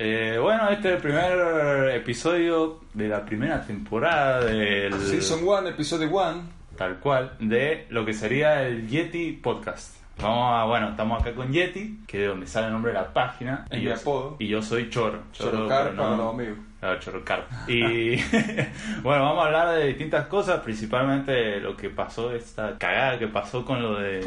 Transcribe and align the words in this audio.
Eh, 0.00 0.38
bueno, 0.40 0.68
este 0.70 0.90
es 0.90 0.94
el 0.94 1.00
primer 1.00 1.90
episodio 1.96 2.78
de 2.94 3.08
la 3.08 3.24
primera 3.24 3.66
temporada 3.66 4.44
del... 4.44 4.94
Season 4.94 5.40
1, 5.42 5.70
episodio 5.70 6.08
1. 6.08 6.42
Tal 6.76 7.00
cual, 7.00 7.32
de 7.40 7.84
lo 7.90 8.04
que 8.06 8.12
sería 8.14 8.62
el 8.62 8.86
Yeti 8.86 9.32
Podcast. 9.32 9.96
Vamos 10.22 10.52
a, 10.54 10.64
bueno, 10.66 10.90
estamos 10.90 11.20
acá 11.20 11.34
con 11.34 11.52
Yeti, 11.52 11.98
que 12.06 12.18
es 12.18 12.22
de 12.22 12.28
donde 12.28 12.46
sale 12.46 12.68
el 12.68 12.74
nombre 12.74 12.92
de 12.92 12.98
la 12.98 13.12
página. 13.12 13.66
Es 13.70 13.76
y 13.78 13.80
mi 13.80 13.86
yo, 13.88 13.94
apodo. 13.94 14.36
Y 14.38 14.46
yo 14.46 14.62
soy 14.62 14.88
Choro. 14.88 15.18
Chorocar 15.32 15.86
pero 15.90 15.96
para 15.96 16.10
no- 16.10 16.16
los 16.16 16.34
amigos. 16.34 16.58
Claro, 16.78 17.00
Chorocar. 17.00 17.46
Y 17.66 18.14
bueno, 19.02 19.24
vamos 19.24 19.42
a 19.42 19.46
hablar 19.46 19.76
de 19.78 19.88
distintas 19.88 20.28
cosas, 20.28 20.60
principalmente 20.60 21.58
lo 21.58 21.76
que 21.76 21.90
pasó, 21.90 22.32
esta 22.32 22.78
cagada 22.78 23.18
que 23.18 23.26
pasó 23.26 23.64
con 23.64 23.82
lo 23.82 23.98
de 23.98 24.24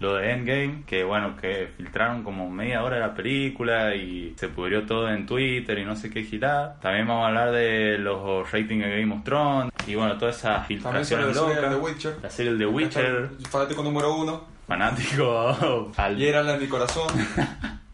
lo 0.00 0.14
de 0.14 0.32
Endgame, 0.32 0.82
que 0.86 1.04
bueno, 1.04 1.36
que 1.36 1.68
filtraron 1.76 2.22
como 2.22 2.50
media 2.50 2.82
hora 2.82 2.96
de 2.96 3.02
la 3.02 3.14
película 3.14 3.94
y 3.94 4.34
se 4.36 4.48
pudrió 4.48 4.84
todo 4.84 5.08
en 5.08 5.26
Twitter 5.26 5.78
y 5.78 5.84
no 5.84 5.96
sé 5.96 6.10
qué 6.10 6.24
girada. 6.24 6.78
También 6.80 7.06
vamos 7.06 7.24
a 7.24 7.28
hablar 7.28 7.52
de 7.52 7.98
los 7.98 8.50
ratings 8.50 8.84
de 8.84 9.00
Game 9.00 9.14
of 9.14 9.24
Thrones 9.24 9.72
y 9.86 9.94
bueno, 9.94 10.18
todas 10.18 10.36
esas 10.36 10.66
filtraciones 10.66 11.10
la 11.10 11.16
serie 11.16 11.26
de 11.26 11.34
locas. 11.34 11.70
The 11.70 11.80
Witcher. 11.80 12.16
La 12.22 12.30
serie 12.30 12.52
de 12.52 12.58
The 12.58 12.66
Witcher, 12.66 13.30
Fanático 13.48 13.82
número 13.82 14.14
uno. 14.14 14.44
fanático 14.66 15.92
al 15.96 16.16
Geralt 16.16 16.50
en 16.50 16.60
mi 16.60 16.68
corazón. 16.68 17.08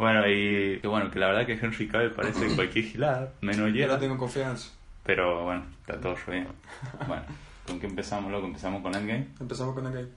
Bueno, 0.00 0.26
y 0.26 0.78
que 0.80 0.88
bueno, 0.88 1.10
que 1.10 1.18
la 1.18 1.26
verdad 1.26 1.44
que 1.44 1.52
Henry 1.52 1.86
Cavill 1.86 2.12
parece 2.12 2.46
cualquier 2.56 2.86
gilada, 2.86 3.34
menos 3.42 3.70
Yo 3.74 3.86
la 3.86 3.98
tengo 3.98 4.16
confianza. 4.16 4.70
Pero 5.04 5.44
bueno, 5.44 5.64
está 5.80 6.00
todo 6.00 6.16
bien. 6.26 6.48
Bueno, 7.06 7.22
¿con 7.66 7.78
qué 7.78 7.86
empezamos, 7.86 8.32
loco? 8.32 8.46
Empezamos 8.46 8.80
con 8.80 8.94
Endgame. 8.94 9.26
Empezamos 9.38 9.74
con 9.74 9.86
el 9.88 9.92
game. 9.92 10.08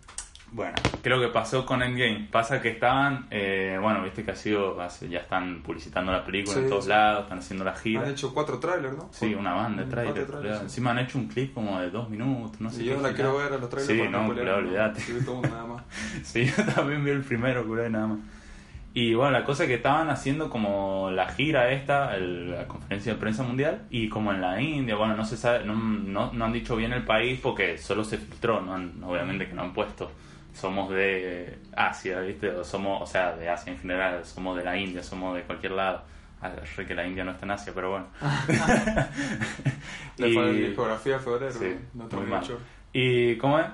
Bueno, 0.55 0.73
¿qué 1.01 1.09
es 1.09 1.15
lo 1.15 1.19
que 1.19 1.29
pasó 1.29 1.65
con 1.65 1.81
Endgame? 1.81 2.27
Pasa 2.31 2.61
que 2.61 2.69
estaban, 2.69 3.25
eh, 3.31 3.75
bueno, 3.81 4.03
viste 4.03 4.23
que 4.23 4.29
ha 4.31 4.35
sido, 4.35 4.77
ya 5.09 5.17
están 5.19 5.63
publicitando 5.63 6.11
la 6.11 6.23
película 6.23 6.59
en 6.59 6.69
todos 6.69 6.83
sí. 6.83 6.89
lados, 6.91 7.23
están 7.23 7.39
haciendo 7.39 7.65
la 7.65 7.73
gira. 7.73 8.01
Han 8.03 8.11
hecho 8.11 8.31
cuatro 8.35 8.59
trailers, 8.59 8.95
¿no? 8.95 9.09
Sí, 9.11 9.33
una 9.33 9.55
banda 9.55 9.81
de 9.81 9.87
Mm, 9.87 9.89
trailers. 9.89 10.27
trailers, 10.27 10.57
sí. 10.57 10.63
Encima 10.65 10.91
han 10.91 10.99
hecho 10.99 11.17
un 11.17 11.27
clip 11.27 11.55
como 11.55 11.79
de 11.79 11.89
dos 11.89 12.07
minutos, 12.07 12.61
no 12.61 12.69
sé 12.69 12.83
Y 12.83 12.85
yo 12.85 12.95
no 12.97 13.01
la 13.01 13.13
quiero 13.13 13.35
ver 13.35 13.53
a 13.53 13.57
los 13.57 13.67
trailers 13.67 13.87
Sí, 14.05 14.07
no, 14.11 14.27
culiao, 14.27 14.57
olvídate. 14.57 14.99
Sí, 15.01 15.13
todo 15.25 15.41
nada 15.41 15.65
más. 15.65 15.83
Sí, 16.23 16.45
yo 16.45 16.63
también 16.75 17.03
vi 17.03 17.09
el 17.09 17.23
primero, 17.23 17.65
culo, 17.65 17.89
nada 17.89 18.05
más. 18.07 18.19
Y 18.93 19.15
bueno, 19.15 19.31
la 19.31 19.43
cosa 19.45 19.63
es 19.63 19.69
que 19.69 19.75
estaban 19.77 20.11
haciendo 20.11 20.51
como 20.51 21.09
la 21.09 21.29
gira 21.29 21.71
esta, 21.71 22.15
el- 22.15 22.51
la 22.51 22.67
conferencia 22.67 23.13
de 23.13 23.19
prensa 23.19 23.41
mundial, 23.41 23.87
y 23.89 24.07
como 24.07 24.31
en 24.31 24.39
la 24.39 24.61
India, 24.61 24.95
bueno, 24.95 25.15
no 25.15 25.25
se 25.25 25.35
sabe, 25.35 25.65
no, 25.65 25.73
no, 25.73 26.31
no 26.31 26.45
han 26.45 26.53
dicho 26.53 26.75
bien 26.75 26.93
el 26.93 27.03
país 27.03 27.39
porque 27.41 27.79
solo 27.79 28.03
se 28.03 28.19
filtró, 28.19 28.61
no 28.61 28.75
han- 28.75 29.03
obviamente 29.03 29.47
que 29.47 29.55
no 29.55 29.63
han 29.63 29.73
puesto. 29.73 30.11
Somos 30.53 30.89
de 30.91 31.57
Asia, 31.75 32.19
¿viste? 32.21 32.49
O 32.51 32.63
somos, 32.63 33.01
o 33.01 33.05
sea, 33.05 33.35
de 33.35 33.49
Asia 33.49 33.73
en 33.73 33.79
general, 33.79 34.23
somos 34.25 34.55
de 34.57 34.63
la 34.63 34.77
India, 34.77 35.01
somos 35.03 35.35
de 35.35 35.43
cualquier 35.43 35.73
lado. 35.73 36.03
Ah, 36.41 36.51
re 36.75 36.85
que 36.85 36.93
la 36.93 37.07
India 37.07 37.23
no 37.23 37.31
está 37.31 37.45
en 37.45 37.51
Asia, 37.51 37.71
pero 37.73 37.89
bueno. 37.91 38.07
La 40.17 40.27
Y- 40.27 40.33
geografía 40.75 41.19
febrero. 41.19 41.51
Sí, 41.53 41.75
no 41.93 42.03
muy 42.03 42.09
tengo 42.09 42.23
mal. 42.23 42.43
¿Y 42.93 43.35
cómo 43.37 43.59
es? 43.59 43.65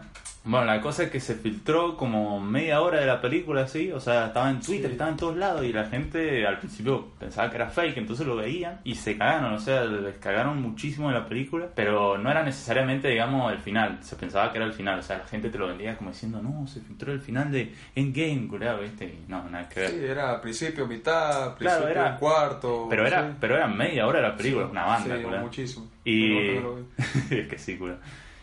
Bueno, 0.46 0.66
la 0.68 0.80
cosa 0.82 1.04
es 1.04 1.12
que 1.12 1.20
se 1.20 1.36
filtró 1.36 1.98
como 1.98 2.40
media 2.40 2.82
hora 2.82 3.02
de 3.02 3.06
la 3.06 3.20
película, 3.22 3.64
así, 3.64 3.92
o 3.92 4.00
sea, 4.00 4.28
estaba 4.28 4.50
en 4.50 4.62
Twitter, 4.62 4.86
Sí. 4.88 4.92
estaba 4.94 5.12
en 5.12 5.18
todos 5.18 5.36
lados 5.36 5.66
y 5.66 5.74
la 5.74 5.86
gente 5.86 6.48
al 6.48 6.58
principio 6.60 7.10
pensaba 7.20 7.50
que 7.50 7.58
era 7.58 7.70
fake, 7.70 7.98
entonces 7.98 8.26
lo 8.26 8.38
veían 8.38 8.80
y 8.86 8.96
se 8.96 9.18
cagaron, 9.18 9.54
o 9.54 9.60
sea, 9.60 9.84
les 9.84 10.16
cagaron 10.16 10.60
muchísimo 10.62 11.10
de 11.10 11.16
la 11.20 11.28
película, 11.28 11.68
pero 11.76 12.18
no 12.18 12.32
era 12.32 12.42
necesariamente, 12.42 13.10
digamos, 13.10 13.52
el 13.52 13.60
final, 13.60 14.00
se 14.02 14.16
pensaba 14.16 14.50
que 14.52 14.58
era 14.60 14.66
el 14.66 14.74
final, 14.74 15.00
o 15.00 15.04
sea, 15.04 15.18
la 15.18 15.26
gente 15.28 15.50
te 15.50 15.58
lo 15.58 15.68
vendía 15.68 15.98
como 15.98 16.10
diciendo, 16.12 16.42
no, 16.42 16.66
se 16.68 16.80
filtró 16.80 17.12
el 17.12 17.20
final 17.22 17.52
de 17.52 17.74
Endgame, 17.94 18.48
culiao, 18.48 18.80
¿viste? 18.80 19.06
Y 19.06 19.26
no, 19.28 19.44
nada 19.50 19.68
que 19.68 19.82
ver. 19.82 19.90
Sí, 19.92 19.98
era 20.06 20.42
principio, 20.42 20.88
mitad, 20.88 21.56
Claro, 21.58 21.84
principio, 21.84 21.90
era- 21.90 22.16
cuarto. 22.18 22.88
Pero 22.90 23.06
era, 23.06 23.28
sí. 23.28 23.36
pero 23.42 23.58
era 23.58 23.68
media 23.68 24.08
hora 24.08 24.22
de 24.22 24.28
la 24.30 24.36
película, 24.38 24.66
Sí, 24.66 24.72
una 24.72 24.86
banda, 24.86 25.18
sí, 25.18 25.22
culiao. 25.22 25.42
muchísimo. 25.44 25.88
Y 26.06 26.38
es 27.30 27.48
que 27.50 27.58
sí, 27.60 27.78
culo. 27.78 27.98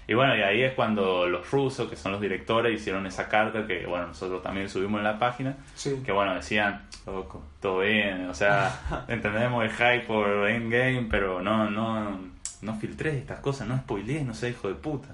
Y 0.08 0.14
bueno, 0.14 0.36
y 0.36 0.42
ahí 0.42 0.62
es 0.62 0.72
cuando 0.74 1.26
los 1.26 1.50
rusos, 1.50 1.88
que 1.90 1.96
son 1.96 2.12
los 2.12 2.20
directores, 2.20 2.72
hicieron 2.80 3.06
esa 3.06 3.28
carta 3.28 3.66
que, 3.66 3.86
bueno, 3.86 4.06
nosotros 4.08 4.42
también 4.42 4.68
subimos 4.68 4.98
en 4.98 5.04
la 5.04 5.18
página, 5.18 5.56
Sí. 5.74 6.00
que 6.04 6.12
bueno, 6.12 6.34
decían, 6.34 6.82
loco, 7.06 7.42
todo 7.60 7.80
bien, 7.80 8.28
o 8.28 8.34
sea, 8.34 9.04
entendemos 9.08 9.64
el 9.64 9.70
hype 9.72 10.06
por 10.06 10.48
Endgame, 10.48 11.08
pero 11.10 11.42
no, 11.42 11.68
no, 11.70 12.20
no 12.62 12.74
filtres 12.76 13.14
estas 13.14 13.40
cosas, 13.40 13.66
no 13.66 13.76
spoilees, 13.78 14.24
no 14.24 14.32
sé, 14.34 14.50
hijo 14.50 14.68
de 14.68 14.74
puta. 14.74 15.08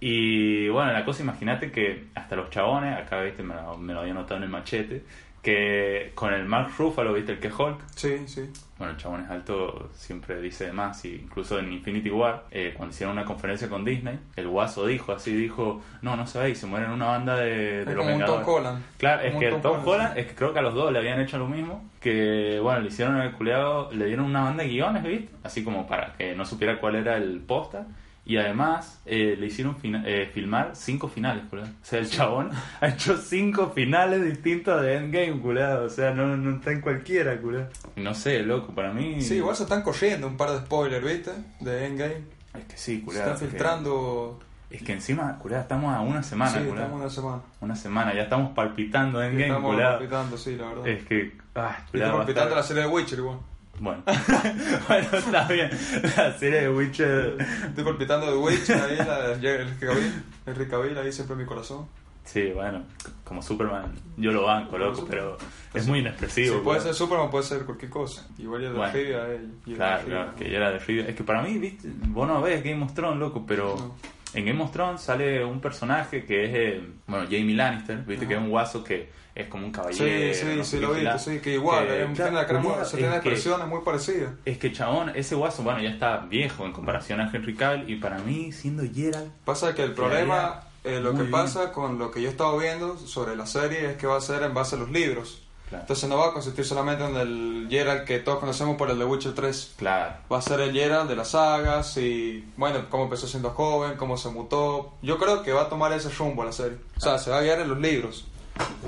Y 0.00 0.68
bueno, 0.70 0.92
la 0.92 1.04
cosa, 1.04 1.22
imagínate 1.22 1.70
que 1.70 2.06
hasta 2.16 2.34
los 2.34 2.50
chabones, 2.50 2.98
acá 2.98 3.20
viste, 3.20 3.44
me 3.44 3.54
lo, 3.54 3.78
me 3.78 3.94
lo 3.94 4.00
había 4.00 4.14
notado 4.14 4.38
en 4.38 4.42
el 4.42 4.48
machete, 4.48 5.04
que 5.42 6.12
con 6.14 6.32
el 6.32 6.44
Mark 6.44 6.70
Ruffalo, 6.78 7.12
viste, 7.12 7.32
el 7.32 7.40
que 7.40 7.48
Hulk, 7.48 7.80
Sí, 7.96 8.28
sí. 8.28 8.48
bueno, 8.78 8.92
el 8.92 8.96
chabón 8.96 9.24
es 9.24 9.30
alto, 9.30 9.90
siempre 9.92 10.40
dice 10.40 10.66
de 10.66 10.72
más, 10.72 11.04
y 11.04 11.16
incluso 11.16 11.58
en 11.58 11.72
Infinity 11.72 12.10
War, 12.10 12.44
eh, 12.52 12.72
cuando 12.76 12.94
hicieron 12.94 13.16
una 13.16 13.24
conferencia 13.24 13.68
con 13.68 13.84
Disney, 13.84 14.18
el 14.36 14.46
guaso 14.46 14.86
dijo 14.86 15.12
así, 15.12 15.34
dijo, 15.34 15.82
no, 16.00 16.14
no 16.16 16.22
y 16.22 16.54
se 16.54 16.66
muere 16.66 16.86
en 16.86 16.92
una 16.92 17.06
banda 17.06 17.36
de, 17.36 17.80
Es 17.80 17.86
de 17.86 17.94
los 17.94 18.04
como 18.04 18.16
un. 18.16 18.24
Tom 18.24 18.42
Holland. 18.46 18.84
Claro, 18.98 19.22
es 19.22 19.34
que 19.34 19.50
Tom 19.50 19.60
Tom 19.60 19.72
Holland, 19.72 19.88
Holland, 19.88 20.18
es 20.18 20.26
que 20.26 20.34
creo 20.36 20.52
que 20.52 20.58
a 20.60 20.62
los 20.62 20.74
dos 20.74 20.92
le 20.92 20.98
habían 21.00 21.20
hecho 21.20 21.38
lo 21.38 21.48
mismo, 21.48 21.90
que 22.00 22.60
bueno, 22.62 22.80
le 22.80 22.88
hicieron 22.88 23.20
el 23.20 23.32
culeado, 23.32 23.90
le 23.92 24.06
dieron 24.06 24.26
una 24.26 24.44
banda 24.44 24.62
de 24.62 24.68
guiones, 24.68 25.02
¿viste? 25.02 25.28
Así 25.42 25.64
como 25.64 25.88
para 25.88 26.12
que 26.14 26.36
no 26.36 26.44
supiera 26.44 26.78
cuál 26.78 26.94
era 26.94 27.16
el 27.16 27.40
posta. 27.40 27.86
Y 28.24 28.36
además 28.36 29.00
eh, 29.04 29.36
le 29.36 29.46
hicieron 29.46 29.76
eh, 29.82 30.30
filmar 30.32 30.70
cinco 30.74 31.08
finales, 31.08 31.42
culiao. 31.50 31.66
O 31.68 31.84
sea, 31.84 31.98
el 31.98 32.08
chabón 32.08 32.50
ha 32.80 32.86
hecho 32.88 33.16
cinco 33.16 33.70
finales 33.70 34.24
distintos 34.24 34.80
de 34.80 34.96
Endgame, 34.96 35.40
culiao. 35.40 35.84
O 35.84 35.88
sea, 35.88 36.12
no, 36.12 36.36
no 36.36 36.56
está 36.56 36.70
en 36.70 36.80
cualquiera, 36.80 37.36
culiao. 37.40 37.66
Y 37.96 38.00
No 38.00 38.14
sé, 38.14 38.42
loco, 38.44 38.72
para 38.74 38.92
mí... 38.92 39.20
Sí, 39.22 39.34
igual 39.36 39.56
se 39.56 39.64
están 39.64 39.82
corriendo 39.82 40.28
un 40.28 40.36
par 40.36 40.50
de 40.52 40.58
spoilers, 40.58 41.04
¿viste? 41.04 41.32
De 41.60 41.86
Endgame. 41.86 42.16
Es 42.56 42.64
que 42.66 42.76
sí, 42.76 42.98
Se 42.98 43.04
culiao. 43.04 43.32
están 43.32 43.48
filtrando. 43.48 44.38
Es 44.70 44.82
que 44.84 44.92
encima, 44.92 45.36
culiao, 45.38 45.60
estamos 45.60 45.92
a 45.94 46.00
una 46.00 46.22
semana, 46.22 46.52
sí, 46.52 46.58
culiao. 46.58 46.76
estamos 46.76 47.00
una 47.00 47.10
semana. 47.10 47.42
Una 47.60 47.74
semana, 47.76 48.14
ya 48.14 48.22
estamos 48.22 48.52
palpitando 48.54 49.20
Endgame, 49.20 49.46
estamos 49.48 49.70
culiao. 49.72 49.98
palpitando, 49.98 50.36
sí, 50.38 50.56
la 50.56 50.68
verdad. 50.68 50.86
Es 50.86 51.04
que... 51.06 51.32
Ah, 51.56 51.76
palpitando 51.90 52.30
estar- 52.32 52.54
la 52.56 52.62
serie 52.62 52.82
de 52.84 52.88
Witcher 52.88 53.18
igual. 53.18 53.38
Bueno, 53.80 54.02
bueno, 54.88 55.08
está 55.12 55.48
bien. 55.48 55.70
La 56.16 56.38
serie 56.38 56.60
de 56.62 56.68
Witcher. 56.70 57.36
Estoy 57.68 57.84
palpitando 57.84 58.26
de 58.30 58.36
Witcher 58.38 58.80
ahí, 58.80 58.96
la 58.98 59.28
de 59.36 59.60
Henry 59.62 59.74
Cavill. 59.80 60.12
Henry 60.46 60.68
Cavill 60.68 60.98
ahí 60.98 61.12
siempre 61.12 61.34
en 61.34 61.40
mi 61.40 61.46
corazón. 61.46 61.86
Sí, 62.24 62.52
bueno, 62.54 62.84
como 63.24 63.42
Superman, 63.42 63.92
yo 64.16 64.30
lo 64.30 64.44
banco, 64.44 64.78
loco, 64.78 65.04
pero 65.10 65.36
es 65.74 65.88
muy 65.88 65.98
Si 65.98 66.02
inexpresivo. 66.02 66.62
puede 66.62 66.78
claro. 66.78 66.82
ser 66.82 66.94
Superman, 66.94 67.30
puede 67.30 67.42
ser 67.44 67.64
cualquier 67.64 67.90
cosa. 67.90 68.24
Igual 68.38 68.62
ya 68.62 68.68
de 68.70 68.76
Bueno. 68.76 68.92
Rivia, 68.92 69.28
eh, 69.28 69.40
y 69.66 69.70
de 69.70 69.76
Claro, 69.76 70.04
claro, 70.06 70.34
que 70.36 70.48
ya 70.48 70.56
era 70.58 70.70
de 70.70 70.78
Rivia. 70.78 71.08
Es 71.08 71.16
que 71.16 71.24
para 71.24 71.42
mí, 71.42 71.58
viste, 71.58 71.88
vos 72.08 72.28
no 72.28 72.40
ves 72.40 72.62
Game 72.62 72.84
of 72.84 72.94
Thrones, 72.94 73.18
loco, 73.18 73.44
pero 73.44 73.74
No. 73.76 73.96
En 74.34 74.46
Game 74.46 74.62
of 74.62 74.70
Thrones 74.72 75.00
sale 75.00 75.44
un 75.44 75.60
personaje 75.60 76.24
que 76.24 76.44
es, 76.44 76.50
eh, 76.54 76.82
bueno, 77.06 77.24
Jamie 77.24 77.54
Lannister, 77.54 77.98
viste, 77.98 78.24
Ajá. 78.24 78.28
que 78.28 78.34
es 78.34 78.40
un 78.40 78.50
guaso 78.50 78.82
que 78.84 79.08
es 79.34 79.46
como 79.48 79.66
un 79.66 79.72
caballero. 79.72 80.04
Sí, 80.34 80.38
sí, 80.40 80.56
no 80.56 80.64
sí, 80.64 80.78
lo 80.80 80.92
viste, 80.92 81.18
sí, 81.18 81.40
que 81.40 81.54
igual, 81.54 81.86
Que, 81.86 82.06
tiene 82.14 82.30
la 82.32 82.46
cara 82.46 82.60
muy, 82.60 82.72
se 82.84 82.96
tiene 82.98 83.16
es 83.16 83.22
que- 83.22 83.28
expresiones 83.30 83.66
muy 83.66 83.80
parecidas. 83.82 84.32
Es 84.44 84.58
que 84.58 84.72
chabón, 84.72 85.10
ese 85.14 85.34
guaso, 85.34 85.62
bueno, 85.62 85.80
ya 85.82 85.88
está 85.90 86.18
viejo 86.18 86.66
en 86.66 86.72
comparación 86.72 87.20
a 87.20 87.30
Henry 87.32 87.54
Cavill 87.54 87.88
y 87.88 87.96
para 87.96 88.18
mí, 88.18 88.52
siendo 88.52 88.82
Geralt, 88.92 89.30
Pasa 89.44 89.74
que 89.74 89.82
el 89.84 89.92
problema, 89.92 90.64
eh, 90.84 91.00
lo 91.00 91.12
que 91.12 91.18
bien. 91.20 91.30
pasa 91.30 91.72
con 91.72 91.98
lo 91.98 92.10
que 92.10 92.20
yo 92.20 92.28
he 92.28 92.30
estado 92.30 92.58
viendo 92.58 92.98
sobre 92.98 93.36
la 93.36 93.46
serie 93.46 93.90
es 93.90 93.96
que 93.96 94.06
va 94.06 94.16
a 94.18 94.20
ser 94.20 94.42
en 94.42 94.52
base 94.52 94.76
a 94.76 94.78
los 94.80 94.90
libros. 94.90 95.41
Claro, 95.72 95.82
Entonces 95.82 96.08
no 96.08 96.18
va 96.18 96.28
a 96.28 96.32
consistir 96.32 96.64
solamente 96.64 97.04
en 97.04 97.16
el 97.16 97.66
Geralt 97.70 98.04
que 98.04 98.18
todos 98.18 98.38
conocemos 98.38 98.76
por 98.76 98.90
el 98.90 98.98
de 98.98 99.04
Witcher 99.04 99.34
3. 99.34 99.74
claro, 99.78 100.14
Va 100.30 100.38
a 100.38 100.42
ser 100.42 100.60
el 100.60 100.72
Geralt 100.72 101.08
de 101.08 101.16
las 101.16 101.30
sagas 101.30 101.96
y, 101.96 102.44
bueno, 102.56 102.86
cómo 102.90 103.04
empezó 103.04 103.26
siendo 103.26 103.50
joven, 103.50 103.96
cómo 103.96 104.16
se 104.16 104.28
mutó. 104.30 104.92
Yo 105.02 105.18
creo 105.18 105.42
que 105.42 105.52
va 105.52 105.62
a 105.62 105.68
tomar 105.68 105.92
ese 105.92 106.10
rumbo 106.10 106.44
la 106.44 106.52
serie. 106.52 106.78
O 106.96 107.00
sea, 107.00 107.18
se 107.18 107.30
va 107.30 107.38
a 107.38 107.42
guiar 107.42 107.60
en 107.60 107.68
los 107.68 107.78
libros. 107.78 108.26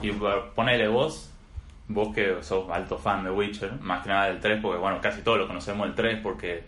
Y 0.03 0.13
ponele 0.55 0.89
vos, 0.89 1.31
vos 1.89 2.15
que 2.15 2.37
sos 2.43 2.71
alto 2.71 2.99
fan 2.99 3.25
de 3.25 3.31
Witcher, 3.31 3.73
más 3.81 4.03
que 4.03 4.11
nada 4.11 4.27
del 4.27 4.41
3, 4.41 4.61
porque 4.61 4.79
bueno, 4.79 5.01
casi 5.01 5.23
todos 5.23 5.39
lo 5.39 5.47
conocemos 5.47 5.87
del 5.87 5.95
3, 5.95 6.21
porque 6.23 6.65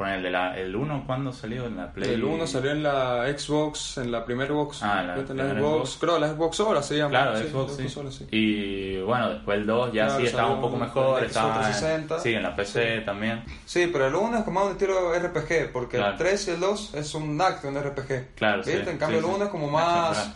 ponele 0.00 0.30
la, 0.30 0.56
el 0.58 0.74
1, 0.74 1.04
¿cuándo 1.06 1.30
salió 1.30 1.66
en 1.66 1.76
la 1.76 1.92
Play? 1.92 2.14
El 2.14 2.24
1 2.24 2.46
salió 2.46 2.70
en 2.70 2.82
la 2.82 3.26
Xbox, 3.36 3.98
en 3.98 4.10
la 4.10 4.24
primera 4.24 4.48
Xbox. 4.48 4.82
Ah, 4.82 5.02
la 5.02 5.14
en 5.16 5.36
la 5.36 5.44
Xbox. 5.44 5.58
Xbox. 5.60 5.96
Creo 6.00 6.18
la 6.18 6.28
Xbox 6.30 6.60
ahora 6.60 6.82
se 6.82 6.96
llama. 6.96 7.10
Claro, 7.10 7.36
Sí, 7.36 7.44
Xbox, 7.50 7.72
sí. 7.76 7.82
consola, 7.82 8.10
sí. 8.10 8.26
Y 8.30 9.00
bueno, 9.02 9.28
después 9.28 9.58
el 9.58 9.66
2 9.66 9.92
ya 9.92 10.06
Claro, 10.06 10.20
sí 10.20 10.26
estaba 10.26 10.50
un 10.54 10.60
poco 10.62 10.76
mejor, 10.78 11.22
estaba 11.22 11.48
en, 11.56 11.64
360. 11.64 12.18
sí, 12.20 12.32
en 12.32 12.42
la 12.42 12.56
PC 12.56 13.00
también. 13.02 13.44
Sí, 13.66 13.90
pero 13.92 14.06
el 14.06 14.14
1 14.14 14.38
es 14.38 14.44
como 14.44 14.64
un 14.64 14.70
estilo 14.72 15.12
RPG, 15.14 15.70
porque 15.70 15.98
Claro. 15.98 16.12
el 16.12 16.18
3 16.18 16.48
y 16.48 16.50
el 16.52 16.60
2 16.60 16.94
es 16.94 17.14
un 17.14 17.38
acto, 17.38 17.68
un 17.68 17.78
RPG. 17.78 18.34
Claro, 18.36 18.62
sí, 18.64 18.72
¿Viste? 18.72 18.90
En 18.92 18.96
cambio 18.96 19.18
el 19.18 19.24
sí. 19.26 19.30
1 19.34 19.44
es 19.44 19.50
como 19.50 19.68
más... 19.70 20.30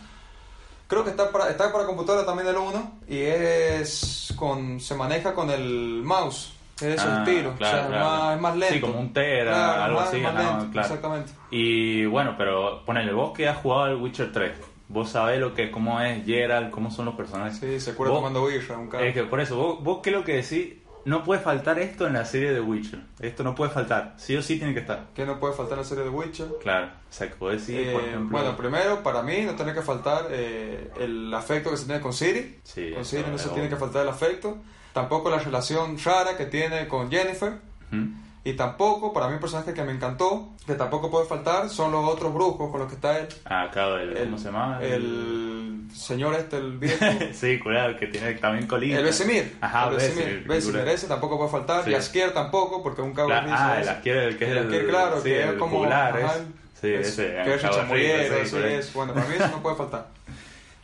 Creo 0.87 1.03
que 1.03 1.09
está 1.09 1.31
para, 1.31 1.49
está 1.49 1.71
para 1.73 1.87
computadora 1.87 2.23
también 2.23 2.47
el 2.49 2.57
1 2.57 2.99
y 3.07 3.17
es 3.17 4.31
con 4.35 4.79
se 4.79 4.93
maneja 4.93 5.33
con 5.33 5.49
el 5.49 6.03
mouse. 6.03 6.54
Es 6.81 6.99
Ah, 6.99 7.19
el 7.19 7.23
tiro, 7.23 7.55
claro, 7.55 7.77
o 7.77 7.79
sea, 7.81 7.87
claro. 7.87 8.03
es, 8.05 8.19
más, 8.21 8.35
es 8.35 8.41
más 8.41 8.55
lento. 8.57 8.73
Sí, 8.75 8.81
como 8.81 8.99
un 8.99 9.13
Tera, 9.13 9.51
Claro, 9.51 9.83
algo 9.83 9.99
más- 9.99 10.09
así, 10.09 10.17
más 10.21 10.33
¿no? 10.33 10.39
lento, 10.41 10.71
Claro. 10.71 10.87
Exactamente. 10.87 11.31
Y 11.51 12.05
bueno, 12.05 12.35
pero 12.37 12.83
ponele, 12.85 13.13
vos 13.13 13.31
que 13.33 13.47
has 13.47 13.57
jugado 13.57 13.83
al 13.83 13.95
Witcher 13.95 14.31
3, 14.33 14.51
vos 14.89 15.09
sabés 15.09 15.39
lo 15.39 15.53
que, 15.53 15.71
cómo 15.71 16.01
es 16.01 16.25
Geralt, 16.25 16.71
cómo 16.71 16.91
son 16.91 17.05
los 17.05 17.15
personajes. 17.15 17.57
Sí, 17.59 17.79
se 17.79 17.93
Vos- 17.93 18.07
tomando 18.09 18.45
birra, 18.45 18.77
un 18.77 18.89
carro. 18.89 19.05
Es 19.05 19.13
que 19.13 19.23
por 19.23 19.39
eso, 19.39 19.55
vos, 19.55 19.83
vos 19.83 19.99
qué 20.03 20.09
es 20.09 20.15
lo 20.17 20.23
que 20.25 20.35
decís 20.35 20.73
no 21.05 21.23
puede 21.23 21.39
faltar 21.39 21.77
esto 21.79 22.07
en 22.07 22.13
la 22.13 22.25
serie 22.25 22.51
de 22.51 22.59
Witcher. 22.59 22.99
Esto 23.19 23.43
no 23.43 23.53
puede 23.53 23.69
faltar. 23.71 24.15
Sí 24.17 24.35
o 24.35 24.41
sí 24.41 24.57
tiene 24.57 24.73
que 24.73 24.79
estar. 24.79 25.05
¿Qué 25.13 25.23
no 25.23 25.39
puede 25.39 25.53
faltar 25.53 25.73
en 25.73 25.83
la 25.83 25.83
serie 25.85 26.03
de 26.03 26.09
Witcher? 26.09 26.47
Claro. 26.61 26.87
O 26.87 27.13
sea, 27.13 27.29
que 27.29 27.35
podés 27.35 27.65
decir, 27.67 27.93
por 27.93 28.01
Eh, 28.01 28.07
ejemplo... 28.07 28.37
bueno, 28.39 28.57
primero, 28.57 29.03
para 29.03 29.21
mí 29.21 29.43
no 29.45 29.53
tiene 29.53 29.71
que 29.73 29.83
faltar 29.83 30.25
eh, 30.31 30.89
el 30.99 31.31
afecto 31.31 31.69
que 31.69 31.77
se 31.77 31.85
tiene 31.85 32.01
con 32.01 32.11
Siri. 32.11 32.59
Sí, 32.63 32.91
con 32.93 33.05
Siri 33.05 33.23
no 33.31 33.37
se 33.37 33.45
obvio. 33.45 33.53
tiene 33.53 33.69
que 33.69 33.75
faltar 33.75 34.01
el 34.01 34.09
afecto. 34.09 34.57
Tampoco 34.95 35.29
la 35.29 35.39
relación 35.39 35.97
rara 36.01 36.37
que 36.37 36.45
tiene 36.45 36.87
con 36.87 37.11
Jennifer. 37.11 37.51
Ujú. 37.91 38.03
Y 38.45 38.53
tampoco, 38.53 39.11
para 39.11 39.27
mí, 39.27 39.33
un 39.33 39.39
personaje 39.41 39.73
que 39.73 39.83
me 39.83 39.91
encantó, 39.91 40.53
que 40.65 40.75
tampoco 40.75 41.11
puede 41.11 41.25
faltar, 41.25 41.67
son 41.67 41.91
los 41.91 42.07
otros 42.07 42.33
brujos 42.33 42.71
con 42.71 42.79
los 42.79 42.87
que 42.87 42.95
está 42.95 43.19
él. 43.19 43.27
Ah, 43.43 43.67
claro, 43.73 43.97
el, 43.99 44.13
¿cómo 44.13 44.35
El- 44.35 44.39
se 44.39 44.45
llama? 44.45 44.79
El 44.81 45.87
señor 45.93 46.33
este, 46.35 46.57
el 46.57 46.77
viejo. 46.77 47.03
sí, 47.33 47.59
que 47.99 48.07
tiene 48.07 48.35
también 48.35 48.67
colina. 48.67 48.99
El 48.99 49.03
Besemir. 49.03 49.57
Ajá, 49.59 49.89
el 49.89 49.95
Besemir, 49.97 50.43
Besemir. 50.47 50.87
Ese 50.87 51.07
tampoco 51.07 51.37
puede 51.37 51.49
faltar. 51.51 51.83
Sí. 51.83 51.89
Y 51.89 51.93
Askier 51.95 52.33
tampoco, 52.33 52.81
porque 52.81 53.01
es 53.01 53.07
un 53.07 53.13
cabrón. 53.13 53.45
Ah, 53.49 53.79
el 53.81 53.89
Askier, 53.89 54.15
el 54.17 54.37
que 54.37 54.45
es 54.45 54.51
el- 54.51 54.87
claro, 54.87 55.17
sí, 55.17 55.23
que 55.23 55.41
es 55.43 55.49
el 55.49 55.57
como. 55.57 55.83
ajá, 55.83 56.19
es. 56.19 56.31
Sí, 56.79 56.93
es- 56.93 57.07
ese, 57.09 57.23
Que 57.43 57.55
es 57.55 57.63
el 57.63 57.69
chamullero, 57.69 58.45
sí, 58.45 58.51
correcto. 58.51 58.57
es. 58.79 58.93
Bueno, 58.93 59.13
para 59.13 59.25
mí 59.27 59.35
eso 59.35 59.47
no 59.47 59.61
puede 59.61 59.75
faltar. 59.75 60.07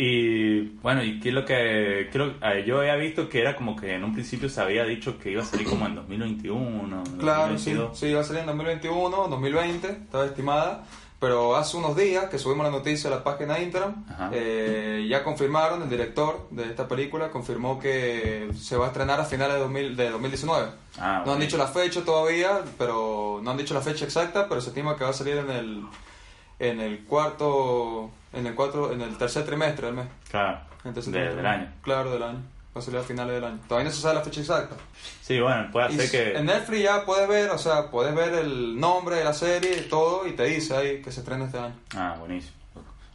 Y 0.03 0.61
bueno, 0.81 1.03
y 1.03 1.19
qué 1.19 1.29
es 1.29 1.35
lo 1.35 1.45
que 1.45 2.09
creo 2.11 2.33
eh, 2.41 2.63
yo 2.65 2.79
había 2.79 2.95
visto 2.95 3.29
que 3.29 3.39
era 3.39 3.55
como 3.55 3.75
que 3.75 3.93
en 3.93 4.03
un 4.03 4.13
principio 4.13 4.49
se 4.49 4.59
había 4.59 4.83
dicho 4.83 5.19
que 5.19 5.29
iba 5.29 5.43
a 5.43 5.45
salir 5.45 5.67
como 5.69 5.85
en 5.85 5.93
2021, 5.93 7.03
Claro, 7.19 7.55
sí, 7.59 7.73
2022. 7.73 7.99
sí, 7.99 8.11
va 8.11 8.21
a 8.21 8.23
salir 8.23 8.39
en 8.39 8.47
2021, 8.47 9.27
2020, 9.27 9.87
estaba 9.89 10.25
estimada. 10.25 10.83
Pero 11.19 11.55
hace 11.55 11.77
unos 11.77 11.95
días 11.95 12.25
que 12.29 12.39
subimos 12.39 12.65
la 12.65 12.71
noticia 12.71 13.07
a 13.11 13.17
la 13.17 13.23
página 13.23 13.53
de 13.53 13.61
Instagram, 13.65 14.05
eh, 14.33 15.05
ya 15.07 15.23
confirmaron, 15.23 15.83
el 15.83 15.89
director 15.89 16.47
de 16.49 16.63
esta 16.63 16.87
película 16.87 17.29
confirmó 17.29 17.79
que 17.79 18.49
se 18.59 18.75
va 18.75 18.85
a 18.85 18.87
estrenar 18.87 19.19
a 19.19 19.25
finales 19.25 19.53
de, 19.53 19.59
2000 19.61 19.95
de 19.97 20.09
2019. 20.09 20.67
Ah, 20.97 21.21
No 21.23 21.33
han 21.33 21.39
dicho 21.39 21.57
la 21.59 21.67
fecha 21.67 22.01
todavía, 22.03 22.61
pero 22.75 23.39
no 23.43 23.51
han 23.51 23.57
dicho 23.57 23.75
la 23.75 23.81
fecha 23.81 24.03
exacta, 24.05 24.49
pero 24.49 24.61
se 24.61 24.69
estima 24.69 24.95
que 24.97 25.03
va 25.03 25.11
a 25.11 25.13
salir 25.13 25.37
en 25.37 25.51
el 25.51 25.83
en 26.61 26.79
el 26.79 27.03
cuarto 27.05 28.11
en 28.33 28.47
el 28.47 28.55
cuatro 28.55 28.91
en 28.93 29.01
el 29.01 29.17
tercer 29.17 29.45
trimestre 29.45 29.87
del 29.87 29.95
mes. 29.95 30.07
Claro, 30.29 30.59
En 30.83 30.89
el 30.89 30.93
tercer 30.93 31.13
de- 31.13 31.19
trimestre 31.19 31.41
del 31.41 31.51
mes. 31.59 31.67
año. 31.67 31.73
Claro, 31.81 32.11
del 32.13 32.23
año. 32.23 32.39
Va 32.75 32.79
a 32.79 32.81
salir 32.81 32.99
a 33.01 33.03
finales 33.03 33.35
del 33.35 33.43
año. 33.43 33.59
Todavía 33.67 33.89
no 33.89 33.93
se 33.95 34.01
sabe 34.01 34.15
la 34.15 34.21
fecha 34.21 34.39
exacta. 34.39 34.75
Sí, 35.21 35.39
bueno, 35.41 35.67
puede 35.73 35.91
ser 35.91 36.09
que... 36.09 36.37
En 36.37 36.45
Netflix 36.45 36.83
ya 36.83 37.05
puedes 37.05 37.27
ver, 37.27 37.49
o 37.49 37.57
sea, 37.57 37.91
puedes 37.91 38.15
ver 38.15 38.33
el 38.33 38.79
nombre 38.79 39.17
de 39.17 39.25
la 39.25 39.33
serie 39.33 39.75
todo 39.89 40.25
y 40.25 40.31
te 40.31 40.45
dice 40.45 40.77
ahí 40.77 41.01
que 41.01 41.11
se 41.11 41.19
estrena 41.19 41.43
este 41.45 41.57
año. 41.59 41.75
Ah, 41.93 42.15
buenísimo. 42.17 42.55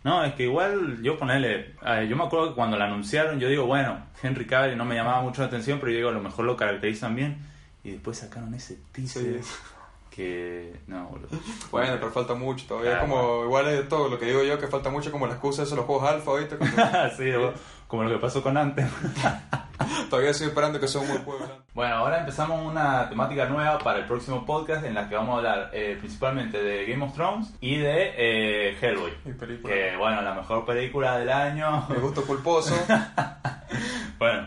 No, 0.04 0.22
es 0.25 0.34
que 0.34 0.43
igual 0.43 1.02
yo 1.02 1.19
ponerle, 1.19 1.75
yo 2.06 2.16
me 2.16 2.25
acuerdo 2.25 2.50
que 2.50 2.54
cuando 2.54 2.76
la 2.76 2.84
anunciaron 2.84 3.40
yo 3.40 3.48
digo, 3.48 3.64
bueno, 3.64 3.98
Henry 4.22 4.46
Cavill 4.46 4.76
no 4.76 4.84
me 4.84 4.94
llamaba 4.94 5.22
mucho 5.22 5.40
la 5.40 5.48
atención, 5.48 5.81
pero 5.81 5.90
yo 5.90 5.96
digo, 5.96 6.08
a 6.10 6.12
lo 6.12 6.20
mejor 6.20 6.44
lo 6.44 6.54
caracterizan 6.56 7.16
bien 7.16 7.38
y 7.82 7.93
después 7.93 8.19
sacaron 8.19 8.52
ese 8.54 8.78
teaser 8.93 9.43
Sí. 9.43 9.50
Que 10.16 10.72
no, 10.86 11.08
boludo. 11.08 11.28
Bueno, 11.70 11.92
pero 12.00 12.10
falta 12.10 12.34
mucho 12.34 12.64
todavía. 12.66 13.00
Como, 13.00 13.44
igual 13.44 13.68
es 13.68 13.86
todo 13.86 14.08
lo 14.08 14.18
que 14.18 14.24
digo 14.24 14.42
yo, 14.42 14.58
que 14.58 14.66
falta 14.66 14.88
mucho 14.88 15.12
como 15.12 15.26
la 15.26 15.34
excusa 15.34 15.60
de 15.60 15.66
esos 15.66 15.76
los 15.76 15.86
juegos 15.86 16.08
alfa, 16.08 16.34
¿viste? 16.36 16.56
Como- 16.56 16.70
sí, 17.16 17.30
como 17.86 18.02
lo 18.04 18.10
que 18.10 18.18
pasó 18.18 18.42
con 18.42 18.56
antes. 18.56 18.86
todavía 20.10 20.30
estoy 20.30 20.48
esperando 20.48 20.80
que 20.80 20.88
sea 20.88 21.02
un 21.02 21.08
buen 21.08 21.22
juego. 21.22 21.40
¿no? 21.46 21.54
Bueno, 21.74 21.96
ahora 21.96 22.20
empezamos 22.20 22.64
una 22.64 23.08
temática 23.10 23.44
nueva 23.46 23.78
para 23.78 23.98
el 23.98 24.06
próximo 24.06 24.46
podcast 24.46 24.84
en 24.86 24.94
la 24.94 25.06
que 25.06 25.14
vamos 25.14 25.34
a 25.34 25.36
hablar 25.38 25.70
eh, 25.74 25.96
principalmente 25.98 26.62
de 26.62 26.86
Game 26.86 27.04
of 27.04 27.12
Thrones 27.12 27.52
y 27.60 27.76
de 27.76 28.14
eh, 28.16 28.76
Hellboy. 28.80 29.12
Mi 29.26 29.34
película. 29.34 29.74
Que 29.74 29.96
bueno, 29.98 30.22
la 30.22 30.32
mejor 30.34 30.64
película 30.64 31.19
del 31.19 31.28
año. 31.28 31.86
Mi 31.90 31.96
gusto 31.96 32.24
culposo. 32.24 32.74
bueno, 34.19 34.46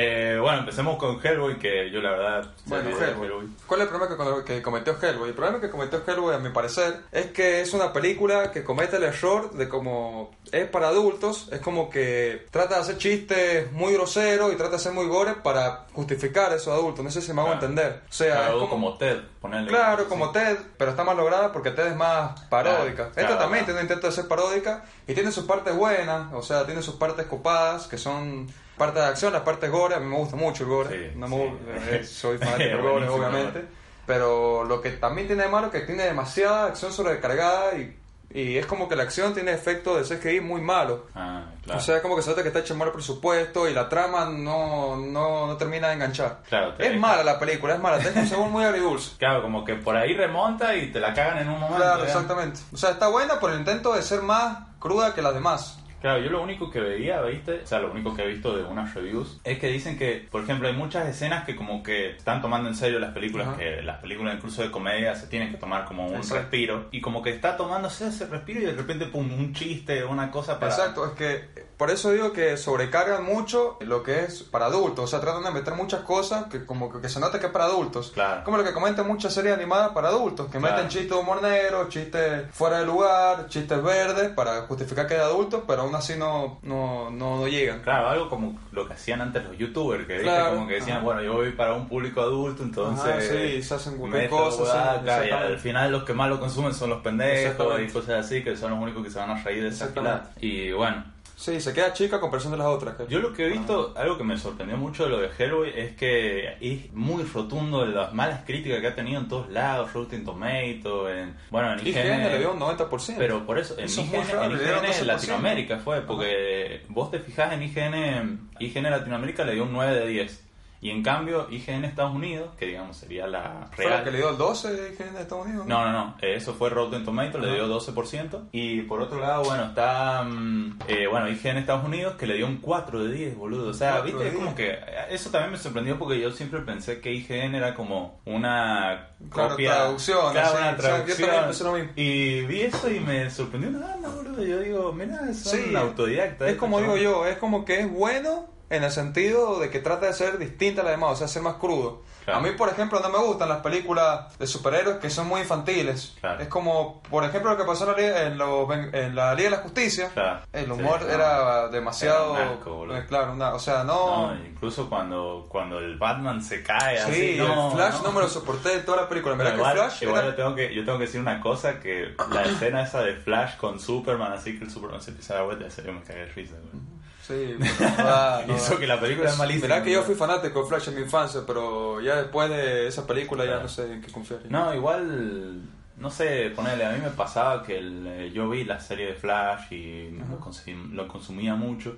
eh, 0.00 0.38
bueno, 0.40 0.60
empecemos 0.60 0.96
con 0.96 1.18
Hellboy, 1.24 1.58
que 1.58 1.90
yo 1.90 2.00
la 2.00 2.10
verdad... 2.10 2.54
Bueno, 2.66 2.96
de 2.96 3.04
Hellboy. 3.04 3.48
¿Cuál 3.66 3.80
es 3.80 3.86
el 3.86 3.92
problema 3.92 4.44
que, 4.44 4.54
que 4.54 4.62
cometió 4.62 4.96
Hellboy? 5.00 5.30
El 5.30 5.34
problema 5.34 5.60
que 5.60 5.70
cometió 5.70 6.02
Hellboy, 6.06 6.34
a 6.34 6.38
mi 6.38 6.50
parecer, 6.50 7.00
es 7.10 7.26
que 7.32 7.60
es 7.60 7.74
una 7.74 7.92
película 7.92 8.52
que 8.52 8.62
comete 8.62 8.96
el 8.96 9.02
error 9.04 9.50
de 9.52 9.68
como 9.68 10.30
es 10.52 10.66
para 10.68 10.88
adultos, 10.88 11.48
es 11.50 11.60
como 11.60 11.90
que 11.90 12.46
trata 12.50 12.76
de 12.76 12.80
hacer 12.82 12.98
chistes 12.98 13.72
muy 13.72 13.92
groseros 13.94 14.52
y 14.52 14.56
trata 14.56 14.72
de 14.72 14.78
ser 14.78 14.92
muy 14.92 15.06
gore 15.06 15.34
para 15.42 15.86
justificar 15.92 16.52
a 16.52 16.54
esos 16.54 16.72
adultos. 16.72 17.04
No 17.04 17.10
sé 17.10 17.20
si 17.20 17.32
me 17.32 17.40
hago 17.40 17.50
Claro. 17.50 17.66
entender. 17.66 18.02
O 18.08 18.12
sea, 18.12 18.34
Claro, 18.36 18.46
es 18.46 18.68
como, 18.68 18.70
como 18.70 18.98
Ted, 18.98 19.18
ponerle... 19.40 19.68
Claro, 19.68 20.04
sí. 20.04 20.08
como 20.08 20.30
Ted, 20.30 20.56
pero 20.76 20.92
está 20.92 21.02
más 21.04 21.16
lograda 21.16 21.52
porque 21.52 21.72
Ted 21.72 21.88
es 21.88 21.96
más 21.96 22.40
paródica. 22.42 23.10
Claro, 23.10 23.28
Esta 23.28 23.38
también 23.38 23.64
tiene 23.64 23.80
un 23.80 23.84
intento 23.84 24.06
de 24.06 24.12
ser 24.12 24.28
paródica 24.28 24.84
y 25.06 25.14
tiene 25.14 25.32
sus 25.32 25.44
partes 25.44 25.74
buenas, 25.74 26.32
o 26.32 26.42
sea, 26.42 26.64
tiene 26.66 26.82
sus 26.82 26.94
partes 26.94 27.26
copadas, 27.26 27.86
que 27.88 27.98
son 27.98 28.48
partes 28.78 29.02
de 29.02 29.08
acción, 29.08 29.32
las 29.34 29.42
partes 29.42 29.70
gore. 29.70 29.94
A 29.96 30.00
mí 30.00 30.06
me 30.06 30.16
gusta 30.16 30.36
mucho 30.36 30.62
el 30.64 30.70
gore. 30.70 31.10
Sí, 31.10 31.16
No 31.18 31.26
sí. 31.28 31.34
me 31.34 31.44
gu- 31.50 31.58
eh, 31.90 32.04
soy 32.04 32.38
fanático 32.38 32.64
del 32.64 32.80
gore, 32.80 33.08
obviamente. 33.08 33.58
el 33.58 33.68
Pero 34.06 34.64
lo 34.64 34.80
que 34.80 34.90
también 34.92 35.26
tiene 35.26 35.42
de 35.42 35.48
malo 35.50 35.66
es 35.66 35.72
que 35.72 35.80
tiene 35.80 36.04
demasiada 36.04 36.66
acción 36.66 36.90
sobrecargada 36.92 37.74
y, 37.76 37.94
y 38.30 38.56
es 38.58 38.66
como 38.66 38.88
que 38.88 38.96
la 38.96 39.02
acción 39.04 39.34
tiene 39.34 39.52
efecto 39.52 39.96
de 39.96 40.04
CGI 40.04 40.40
muy 40.40 40.60
malo. 40.62 41.06
Ah, 41.14 41.44
claro. 41.62 41.78
O 41.78 41.82
sea, 41.82 42.00
como 42.02 42.14
que 42.16 42.22
se 42.22 42.30
nota 42.30 42.42
que 42.42 42.48
está 42.48 42.60
hecho 42.60 42.74
mal 42.74 42.90
presupuesto 42.92 43.68
y 43.68 43.74
la 43.74 43.88
trama 43.88 44.24
no, 44.26 44.96
no, 44.96 45.46
no 45.46 45.56
termina 45.56 45.88
de 45.88 45.94
enganchar. 45.94 46.38
Claro, 46.48 46.74
Es 46.78 46.98
mala 46.98 47.22
la 47.24 47.38
película, 47.38 47.74
es 47.74 47.80
mala, 47.80 47.98
tiene 47.98 48.20
un 48.20 48.26
sabor 48.26 48.48
muy 48.48 48.64
agridulce. 48.64 49.12
Claro, 49.18 49.42
como 49.42 49.64
que 49.64 49.74
por 49.74 49.96
ahí 49.96 50.14
remonta 50.14 50.74
y 50.76 50.90
te 50.92 51.00
la 51.00 51.12
cagan 51.14 51.38
en 51.38 51.48
un 51.48 51.58
momento. 51.60 51.76
Claro, 51.82 52.04
exactamente. 52.04 52.60
O 52.72 52.76
sea, 52.76 52.90
está 52.90 53.08
buena 53.08 53.38
por 53.40 53.50
el 53.50 53.58
intento 53.58 53.94
de 53.94 54.02
ser 54.02 54.22
más 54.22 54.58
cruda 54.78 55.14
que 55.14 55.20
las 55.22 55.34
demás. 55.34 55.78
Claro, 56.00 56.20
yo 56.20 56.30
lo 56.30 56.42
único 56.42 56.70
que 56.70 56.80
veía, 56.80 57.20
¿viste? 57.22 57.60
O 57.62 57.66
sea, 57.66 57.80
lo 57.80 57.90
único 57.90 58.14
que 58.14 58.22
he 58.22 58.26
visto 58.28 58.56
de 58.56 58.62
unas 58.64 58.94
reviews 58.94 59.40
es 59.44 59.58
que 59.58 59.66
dicen 59.68 59.98
que, 59.98 60.26
por 60.30 60.42
ejemplo, 60.42 60.68
hay 60.68 60.74
muchas 60.74 61.08
escenas 61.08 61.44
que 61.44 61.56
como 61.56 61.82
que 61.82 62.10
están 62.10 62.40
tomando 62.40 62.68
en 62.68 62.74
serio 62.76 62.98
las 63.00 63.12
películas, 63.12 63.48
Ajá. 63.48 63.56
que 63.58 63.82
las 63.82 63.98
películas 63.98 64.36
incluso 64.36 64.62
de 64.62 64.70
comedia 64.70 65.14
se 65.16 65.26
tienen 65.26 65.50
que 65.50 65.56
tomar 65.58 65.84
como 65.84 66.06
un 66.06 66.14
Exacto. 66.16 66.36
respiro 66.36 66.86
y 66.92 67.00
como 67.00 67.22
que 67.22 67.30
está 67.30 67.56
tomándose 67.56 68.08
ese 68.08 68.26
respiro 68.26 68.60
y 68.60 68.66
de 68.66 68.72
repente 68.72 69.06
pum, 69.06 69.32
un 69.32 69.52
chiste, 69.54 70.04
una 70.04 70.30
cosa 70.30 70.58
para... 70.60 70.72
Exacto, 70.72 71.04
es 71.06 71.12
que 71.12 71.68
por 71.78 71.90
eso 71.90 72.10
digo 72.10 72.32
que 72.32 72.56
sobrecargan 72.56 73.24
mucho 73.24 73.76
lo 73.80 74.02
que 74.02 74.24
es 74.24 74.42
para 74.42 74.66
adultos. 74.66 75.04
O 75.04 75.06
sea, 75.06 75.20
tratan 75.20 75.44
de 75.44 75.52
meter 75.52 75.74
muchas 75.74 76.00
cosas 76.00 76.46
que 76.46 76.66
como 76.66 76.92
que, 76.92 77.00
que 77.00 77.08
se 77.08 77.20
nota 77.20 77.38
que 77.38 77.46
es 77.46 77.52
para 77.52 77.66
adultos. 77.66 78.10
Claro. 78.12 78.42
Como 78.44 78.56
lo 78.56 78.64
que 78.64 78.72
comentan 78.72 79.06
muchas 79.06 79.32
series 79.32 79.54
animadas 79.54 79.90
para 79.90 80.08
adultos, 80.08 80.46
que 80.50 80.58
Claro. 80.58 80.74
meten 80.74 80.88
chistes 80.88 81.16
humor 81.16 81.40
negro, 81.40 81.88
chistes 81.88 82.46
fuera 82.52 82.80
de 82.80 82.86
lugar, 82.86 83.46
chistes 83.48 83.80
verdes 83.80 84.30
para 84.30 84.62
justificar 84.62 85.06
que 85.06 85.14
es 85.14 85.20
de 85.20 85.26
adultos, 85.26 85.62
pero 85.68 85.87
aún 85.88 85.96
así 85.96 86.14
no, 86.16 86.58
no, 86.62 87.10
no, 87.10 87.38
no 87.38 87.48
llegan. 87.48 87.80
Claro, 87.80 88.08
algo 88.08 88.28
como 88.28 88.58
lo 88.72 88.86
que 88.86 88.94
hacían 88.94 89.20
antes 89.20 89.44
los 89.44 89.58
youtubers, 89.58 90.06
que. 90.06 90.20
Claro, 90.20 90.54
como 90.54 90.68
que 90.68 90.74
decían, 90.74 90.98
ajá. 90.98 91.04
bueno, 91.04 91.22
yo 91.22 91.34
voy 91.34 91.52
para 91.52 91.74
un 91.74 91.88
público 91.88 92.20
adulto, 92.20 92.62
entonces... 92.62 93.04
Ajá, 93.04 93.20
sí, 93.20 93.62
se 93.62 93.74
hacen 93.74 93.96
cualquier 93.98 94.30
cosa, 94.30 95.02
y 95.04 95.30
al 95.30 95.58
final 95.58 95.92
los 95.92 96.04
que 96.04 96.14
más 96.14 96.28
lo 96.28 96.38
consumen 96.38 96.74
son 96.74 96.90
los 96.90 97.02
pendejos 97.02 97.80
y 97.80 97.86
cosas 97.88 98.26
así, 98.26 98.42
que 98.42 98.56
son 98.56 98.70
los 98.70 98.80
únicos 98.80 99.02
que 99.02 99.10
se 99.10 99.18
van 99.18 99.30
a 99.30 99.42
reír 99.42 99.62
de 99.62 99.68
esa. 99.68 99.92
Y 100.40 100.72
bueno, 100.72 101.04
Sí, 101.38 101.60
se 101.60 101.72
queda 101.72 101.92
chica 101.92 102.16
a 102.16 102.20
comparación 102.20 102.50
de 102.50 102.58
las 102.58 102.66
otras. 102.66 102.96
que- 102.96 103.06
Yo 103.06 103.20
lo 103.20 103.32
que 103.32 103.46
he 103.46 103.48
visto, 103.48 103.94
algo 103.96 104.18
que 104.18 104.24
me 104.24 104.36
sorprendió 104.36 104.76
mucho 104.76 105.04
de 105.04 105.10
lo 105.10 105.18
de 105.20 105.28
Hellboy 105.38 105.70
es 105.72 105.92
que 105.94 106.48
es 106.60 106.92
muy 106.92 107.22
rotundo 107.22 107.86
de 107.86 107.92
las 107.94 108.12
malas 108.12 108.40
críticas 108.44 108.80
que 108.80 108.88
ha 108.88 108.94
tenido 108.96 109.20
en 109.20 109.28
todos 109.28 109.48
lados, 109.48 109.92
Rotten 109.92 110.24
Tomato, 110.24 111.08
en, 111.08 111.36
bueno, 111.50 111.74
en 111.74 111.86
IGN 111.86 112.24
le 112.32 112.38
dio 112.40 112.52
un 112.52 112.58
90%. 112.58 113.18
pero 113.18 113.46
por 113.46 113.56
eso, 113.56 113.78
en 113.78 113.84
Eso 113.84 114.00
es 114.00 114.08
IGN, 114.08 114.24
raro, 114.32 114.42
en 114.46 114.52
le 114.56 114.58
dieron 114.64 114.84
IGN 114.84 114.90
12%. 114.92 115.04
Latinoamérica 115.06 115.78
fue, 115.78 116.00
porque 116.02 116.82
vos 116.88 117.08
te 117.12 117.20
fijás 117.20 117.52
en 117.52 117.62
IGN, 117.62 118.40
IGN 118.58 118.90
Latinoamérica 118.90 119.44
le 119.44 119.54
dio 119.54 119.62
un 119.62 119.72
9 119.72 119.94
de 119.94 120.06
10. 120.08 120.44
Y 120.80 120.90
en 120.90 121.02
cambio, 121.02 121.48
IGN 121.50 121.84
Estados 121.84 122.14
Unidos, 122.14 122.50
que 122.56 122.66
digamos 122.66 122.96
sería 122.96 123.26
la 123.26 123.68
¿Fue 123.72 123.84
la 123.86 123.90
real. 123.90 124.04
que 124.04 124.10
le 124.12 124.18
dio 124.18 124.30
el 124.30 124.38
12 124.38 124.72
de 124.74 124.92
IGN 124.92 125.14
de 125.14 125.22
Estados 125.22 125.46
Unidos? 125.46 125.66
No, 125.66 125.84
no, 125.84 125.92
no. 125.92 126.16
Eso 126.22 126.54
fue 126.54 126.70
Rotten 126.70 127.04
Tomato, 127.04 127.38
le 127.38 127.52
dio 127.54 127.66
12%. 127.66 128.48
Y 128.52 128.82
por 128.82 129.00
otro 129.00 129.18
lado, 129.20 129.42
bueno, 129.42 129.64
está. 129.64 130.22
mm, 130.22 130.78
eh, 130.86 131.06
bueno, 131.08 131.28
IGN 131.28 131.56
Estados 131.58 131.84
Unidos 131.84 132.14
que 132.14 132.28
le 132.28 132.34
dio 132.34 132.46
un 132.46 132.58
4 132.58 133.02
de 133.04 133.12
10, 133.12 133.36
boludo. 133.36 133.70
O 133.70 133.74
sea, 133.74 134.00
4 134.02 134.06
viste, 134.06 134.28
es 134.28 134.34
como 134.34 134.52
10. 134.52 134.56
que. 134.56 134.70
eh, 134.70 135.06
Eso 135.10 135.30
también 135.30 135.50
me 135.52 135.58
sorprendió 135.58 135.98
porque 135.98 136.20
yo 136.20 136.30
siempre 136.30 136.60
pensé 136.60 137.00
que 137.00 137.12
IGN 137.12 137.56
era 137.56 137.74
como 137.74 138.20
una 138.24 139.08
Claro, 139.30 139.50
copia. 139.50 139.74
traducción, 139.74 140.32
Claro, 140.32 140.50
una 140.58 140.58
O 140.58 140.60
sea, 140.60 140.70
yo 140.70 140.76
también 140.76 141.16
traducción. 141.16 141.44
pensé 141.46 141.64
lo 141.64 141.72
mismo. 141.72 141.90
Y 141.96 142.40
vi 142.42 142.60
eso 142.62 142.88
y 142.88 143.00
me 143.00 143.28
sorprendió 143.30 143.70
una 143.70 143.80
banda, 143.88 144.08
boludo. 144.10 144.44
Yo 144.44 144.60
digo, 144.60 144.92
mira, 144.92 145.18
son 145.34 145.58
Sí, 145.58 145.74
autodidactas. 145.74 146.50
Es 146.50 146.56
como 146.56 146.80
digo 146.80 146.96
yo, 146.96 147.26
es 147.26 147.36
como 147.38 147.64
que 147.64 147.80
es 147.80 147.90
bueno 147.90 148.46
en 148.70 148.84
el 148.84 148.90
sentido 148.90 149.58
de 149.60 149.70
que 149.70 149.78
trata 149.80 150.06
de 150.06 150.12
ser 150.12 150.38
distinta 150.38 150.82
a 150.82 150.84
la 150.84 150.90
demás, 150.90 151.12
o 151.12 151.16
sea, 151.16 151.28
ser 151.28 151.42
más 151.42 151.54
crudo. 151.54 152.02
Claro. 152.24 152.40
A 152.40 152.42
mí, 152.42 152.50
por 152.58 152.68
ejemplo, 152.68 153.00
no 153.00 153.08
me 153.08 153.18
gustan 153.18 153.48
las 153.48 153.60
películas 153.60 154.38
de 154.38 154.46
superhéroes 154.46 154.98
que 154.98 155.08
son 155.08 155.26
muy 155.28 155.40
infantiles. 155.40 156.14
Claro. 156.20 156.42
Es 156.42 156.48
como, 156.48 157.02
por 157.04 157.24
ejemplo, 157.24 157.50
lo 157.52 157.56
que 157.56 157.64
pasó 157.64 157.84
en 157.84 157.90
la, 158.36 158.46
Liga- 158.46 158.92
en, 158.92 159.14
la 159.16 159.34
Liga 159.34 159.50
de 159.50 159.56
la 159.56 159.62
Justicia. 159.62 160.10
Claro. 160.12 160.40
El 160.52 160.70
humor 160.70 161.00
no. 161.00 161.08
era 161.08 161.68
demasiado... 161.68 162.36
Era 162.36 162.50
un 162.66 162.94
eh, 162.94 163.06
claro, 163.08 163.32
una- 163.32 163.54
o 163.54 163.58
sea, 163.58 163.82
no... 163.84 164.34
No, 164.34 164.44
incluso 164.44 164.90
cuando, 164.90 165.46
cuando 165.48 165.78
el 165.78 165.96
Batman 165.96 166.42
se 166.42 166.62
cae 166.62 166.98
así. 166.98 167.14
sí, 167.14 167.34
no, 167.38 167.68
el 167.70 167.76
Flash 167.76 167.94
no. 167.94 168.02
no 168.02 168.12
me 168.12 168.20
lo 168.20 168.28
soporté 168.28 168.68
de 168.70 168.80
toda 168.80 169.02
la 169.02 169.08
película. 169.08 169.34
Mira 169.34 169.50
que 169.52 169.56
igual, 169.56 169.72
el 169.72 169.78
Flash 169.84 170.02
igual 170.02 170.18
era- 170.24 170.30
yo, 170.32 170.36
tengo 170.36 170.54
que, 170.54 170.74
yo 170.74 170.84
tengo 170.84 170.98
que 170.98 171.04
decir 171.06 171.20
una 171.22 171.40
cosa, 171.40 171.80
que 171.80 172.14
la 172.30 172.42
escena 172.42 172.82
esa 172.82 173.00
de 173.00 173.14
Flash 173.14 173.56
con 173.56 173.80
Superman, 173.80 174.32
así 174.32 174.58
que 174.58 174.64
el 174.64 174.70
Superman 174.70 175.00
se 175.00 175.12
empieza 175.12 175.32
a 175.32 175.36
dar 175.38 175.46
vuelta, 175.46 175.64
en 175.64 175.70
serio 175.70 175.94
me 175.94 176.02
cagué 176.02 176.26
de 176.26 176.32
risa. 176.32 176.56
güey. 176.70 176.97
Sí, 177.28 177.56
no 177.58 178.42
Y 178.42 178.46
no 178.48 178.56
eso 178.56 178.78
que 178.78 178.86
la 178.86 178.98
película 178.98 179.28
es 179.30 179.36
malísima. 179.38 179.66
Mirá 179.66 179.82
que 179.84 179.92
yo 179.92 180.02
fui 180.02 180.14
fanático 180.14 180.62
de 180.62 180.68
Flash 180.68 180.88
en 180.88 180.94
mi 180.96 181.02
infancia, 181.02 181.42
pero 181.46 182.00
ya 182.00 182.16
después 182.16 182.48
de 182.50 182.88
esa 182.88 183.06
película 183.06 183.44
ya 183.44 183.60
no 183.60 183.68
sé 183.68 183.92
en 183.92 184.00
qué 184.00 184.10
confiar. 184.10 184.40
No, 184.48 184.74
igual, 184.74 185.60
no 185.98 186.10
sé, 186.10 186.50
ponele, 186.56 186.84
a 186.86 186.92
mí 186.92 187.00
me 187.02 187.10
pasaba 187.10 187.62
que 187.62 187.76
el, 187.78 188.06
eh, 188.06 188.30
yo 188.32 188.48
vi 188.48 188.64
la 188.64 188.80
serie 188.80 189.06
de 189.06 189.14
Flash 189.14 189.72
y 189.72 190.10
lo, 190.12 190.40
consum- 190.40 190.90
lo 190.92 191.06
consumía 191.06 191.54
mucho 191.54 191.96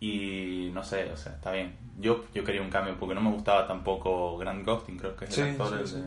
y 0.00 0.70
no 0.72 0.82
sé, 0.82 1.10
o 1.12 1.16
sea, 1.16 1.32
está 1.32 1.52
bien. 1.52 1.76
Yo, 1.98 2.24
yo 2.34 2.42
quería 2.44 2.62
un 2.62 2.70
cambio 2.70 2.96
porque 2.98 3.14
no 3.14 3.20
me 3.20 3.30
gustaba 3.30 3.66
tampoco 3.66 4.36
Grant 4.38 4.66
Gustin, 4.66 4.96
creo 4.98 5.14
que 5.16 5.26
es 5.26 5.38
el 5.38 5.44
Sí, 5.44 5.50
actor. 5.62 5.86
sí. 5.88 5.94
de- 5.96 6.02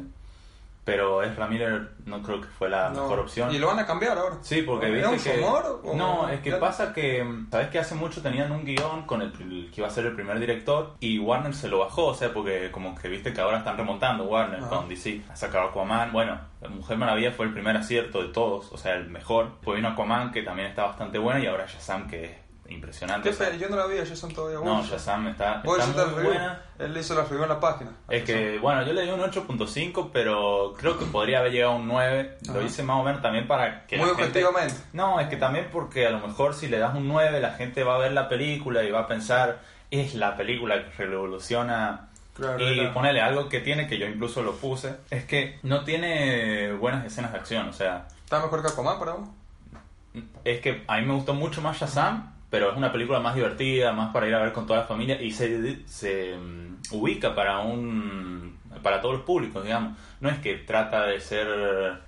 Pero 0.86 1.24
Ezra 1.24 1.48
Miller 1.48 1.94
no 2.06 2.22
creo 2.22 2.39
que 2.42 2.48
fue 2.48 2.70
la 2.70 2.89
No. 2.92 3.01
mejor 3.01 3.20
opción. 3.22 3.51
Y 3.54 3.58
lo 3.58 3.68
van 3.68 3.80
a 3.80 3.88
cambiar 3.88 4.18
ahora. 4.20 4.36
Sí, 4.42 4.62
porque 4.62 4.88
¿Era 4.88 5.10
viste 5.10 5.30
un 5.32 5.36
que... 5.36 5.42
rumor 5.42 5.82
o- 5.84 5.96
No, 5.96 6.30
es 6.30 6.42
que 6.42 6.51
ya- 6.51 6.60
pasa 6.60 6.94
que... 6.94 7.27
¿Sabes 7.50 7.70
que 7.70 7.80
hace 7.80 7.96
mucho 7.96 8.22
tenían 8.22 8.51
un 8.51 8.63
guion 8.63 9.01
con 9.08 9.24
el, 9.24 9.34
el 9.42 9.72
que 9.74 9.82
iba 9.82 9.88
a 9.88 9.92
ser 9.92 10.06
el 10.06 10.13
primer 10.13 10.39
director 10.39 10.94
y 11.00 11.18
Warner 11.18 11.56
se 11.56 11.70
lo 11.70 11.80
bajó? 11.80 12.06
O 12.06 12.13
sea, 12.13 12.32
porque 12.32 12.70
como 12.72 12.94
que 12.94 13.08
viste 13.10 13.34
que 13.34 13.42
ahora 13.42 13.58
están 13.58 13.77
remontando 13.77 14.25
Warner 14.25 14.60
Ajá. 14.60 14.70
con 14.70 14.88
DC. 14.88 15.22
Ha 15.32 15.36
sacado 15.36 15.70
Aquaman. 15.70 16.12
Bueno, 16.12 16.39
Mujer 16.70 16.98
Maravilla 16.98 17.32
fue 17.32 17.48
el 17.48 17.54
primer 17.54 17.75
acierto 17.75 18.22
de 18.22 18.30
todos, 18.30 18.72
o 18.72 18.77
sea, 18.77 18.94
el 18.94 19.10
mejor. 19.10 19.54
Pues 19.63 19.77
vino 19.77 19.88
Aquaman, 19.89 20.32
que 20.32 20.44
también 20.44 20.68
está 20.70 20.84
bastante 20.86 21.18
buena, 21.18 21.39
y 21.39 21.48
ahora 21.48 21.65
Shazam, 21.65 22.08
que 22.08 22.25
es 22.25 22.32
impresionante. 22.69 23.29
¿Qué 23.29 23.36
o 23.36 23.38
sea, 23.38 23.50
pe- 23.51 23.57
Yo 23.60 23.69
no 23.69 23.75
la 23.75 23.86
vi, 23.88 24.03
son 24.15 24.34
todavía 24.34 24.57
no, 24.57 24.63
buenos. 24.63 24.89
Shazam 24.89 25.27
está, 25.27 25.62
¿Vos 25.63 25.77
está 25.79 26.05
muy 26.05 26.15
review? 26.15 26.29
buena. 26.34 26.62
Él 26.79 26.98
hizo 26.98 27.13
la 27.15 27.24
review 27.24 27.43
en 27.43 27.50
la 27.50 27.60
página. 27.60 27.91
Es 28.10 28.24
que, 28.24 28.57
bueno, 28.60 28.84
yo 28.84 28.93
le 28.93 29.03
di 29.03 29.10
un 29.10 29.19
8.5, 29.22 30.10
pero 30.12 30.74
creo 30.77 30.98
que 31.00 31.05
podría 31.05 31.39
haber 31.39 31.51
llegado 31.51 31.74
a 31.74 31.75
un 31.75 31.88
9. 31.88 32.38
Lo 32.53 32.62
hice 32.62 32.84
más 32.84 32.98
o 33.00 33.03
menos 33.03 33.22
también 33.22 33.48
para 33.48 33.86
que 33.88 33.98
Muy 33.98 34.07
la 34.10 34.15
gente- 34.15 34.43
objetivamente. 34.45 34.75
No, 34.93 35.19
es 35.19 35.27
que 35.27 35.38
también 35.38 35.69
porque 35.72 36.05
a 36.07 36.10
lo 36.10 36.19
mejor 36.19 36.53
si 36.53 36.67
le 36.67 36.79
das 36.79 36.95
un 36.95 37.07
9, 37.07 37.39
la 37.39 37.51
gente 37.51 37.84
va 37.84 37.95
a 37.95 38.00
ver 38.00 38.12
la 38.13 38.27
película 38.29 38.84
y 38.84 38.91
va 38.91 39.01
a 39.01 39.07
pensar, 39.07 39.60
es 39.91 40.15
la 40.15 40.36
película 40.36 40.75
que 40.86 41.05
revoluciona. 41.05 42.10
Claro, 42.36 42.60
y 42.69 42.79
era- 42.79 42.93
ponele 42.93 43.22
algo 43.22 43.48
que 43.48 43.62
tiene, 43.62 43.88
que 43.88 43.98
yo 43.98 44.05
incluso 44.07 44.43
lo 44.43 44.53
puse, 44.55 44.95
es 45.10 45.24
que 45.24 45.57
no 45.63 45.86
tiene 45.86 46.74
buenas 46.74 47.05
escenas 47.05 47.31
de 47.31 47.38
acción. 47.38 47.69
O 47.69 47.74
sea, 47.74 48.07
¿Está 48.25 48.41
mejor 48.41 48.62
que 48.62 48.67
Aquaman 48.67 49.00
para 49.00 49.13
vos? 49.13 49.29
es 50.43 50.60
que 50.62 50.84
a 50.88 50.98
mí 50.98 51.05
me 51.05 51.13
gustó 51.13 51.34
mucho 51.34 51.62
más 51.62 51.77
Shazam, 51.79 52.35
pero 52.50 52.72
es 52.72 52.78
una 52.78 52.92
película 52.92 53.20
más 53.20 53.36
divertida, 53.36 53.92
más 53.94 54.14
para 54.14 54.28
ir 54.28 54.36
a 54.36 54.42
ver 54.42 54.54
con 54.54 54.66
toda 54.66 54.80
la 54.80 54.86
familia 54.86 55.22
y 55.22 55.32
se, 55.32 55.86
se 55.88 56.38
mm, 56.38 56.78
ubica 56.92 57.36
para 57.36 57.60
un 57.60 58.56
para 58.82 59.02
todos 59.02 59.16
los 59.16 59.24
públicos, 59.24 59.64
digamos. 59.64 59.98
No 60.20 60.30
es 60.30 60.38
que 60.40 60.56
trata 60.56 61.06
de 61.06 61.20
ser 61.20 61.48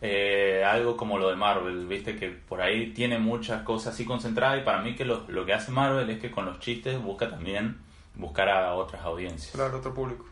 eh, 0.01 0.63
algo 0.65 0.95
como 0.95 1.17
lo 1.17 1.29
de 1.29 1.35
Marvel, 1.35 1.87
viste 1.87 2.15
que 2.15 2.29
por 2.29 2.61
ahí 2.61 2.93
tiene 2.93 3.17
muchas 3.19 3.63
cosas 3.63 3.93
así 3.93 4.05
concentradas 4.05 4.61
y 4.61 4.63
para 4.63 4.81
mí 4.81 4.95
que 4.95 5.05
lo, 5.05 5.23
lo 5.27 5.45
que 5.45 5.53
hace 5.53 5.71
Marvel 5.71 6.09
es 6.09 6.19
que 6.19 6.29
con 6.29 6.45
los 6.45 6.59
chistes 6.59 7.01
busca 7.01 7.29
también 7.29 7.77
buscar 8.15 8.49
a 8.49 8.73
otras 8.75 9.03
audiencias. 9.03 9.53
Claro, 9.53 9.77
otro 9.77 9.93
público. 9.93 10.25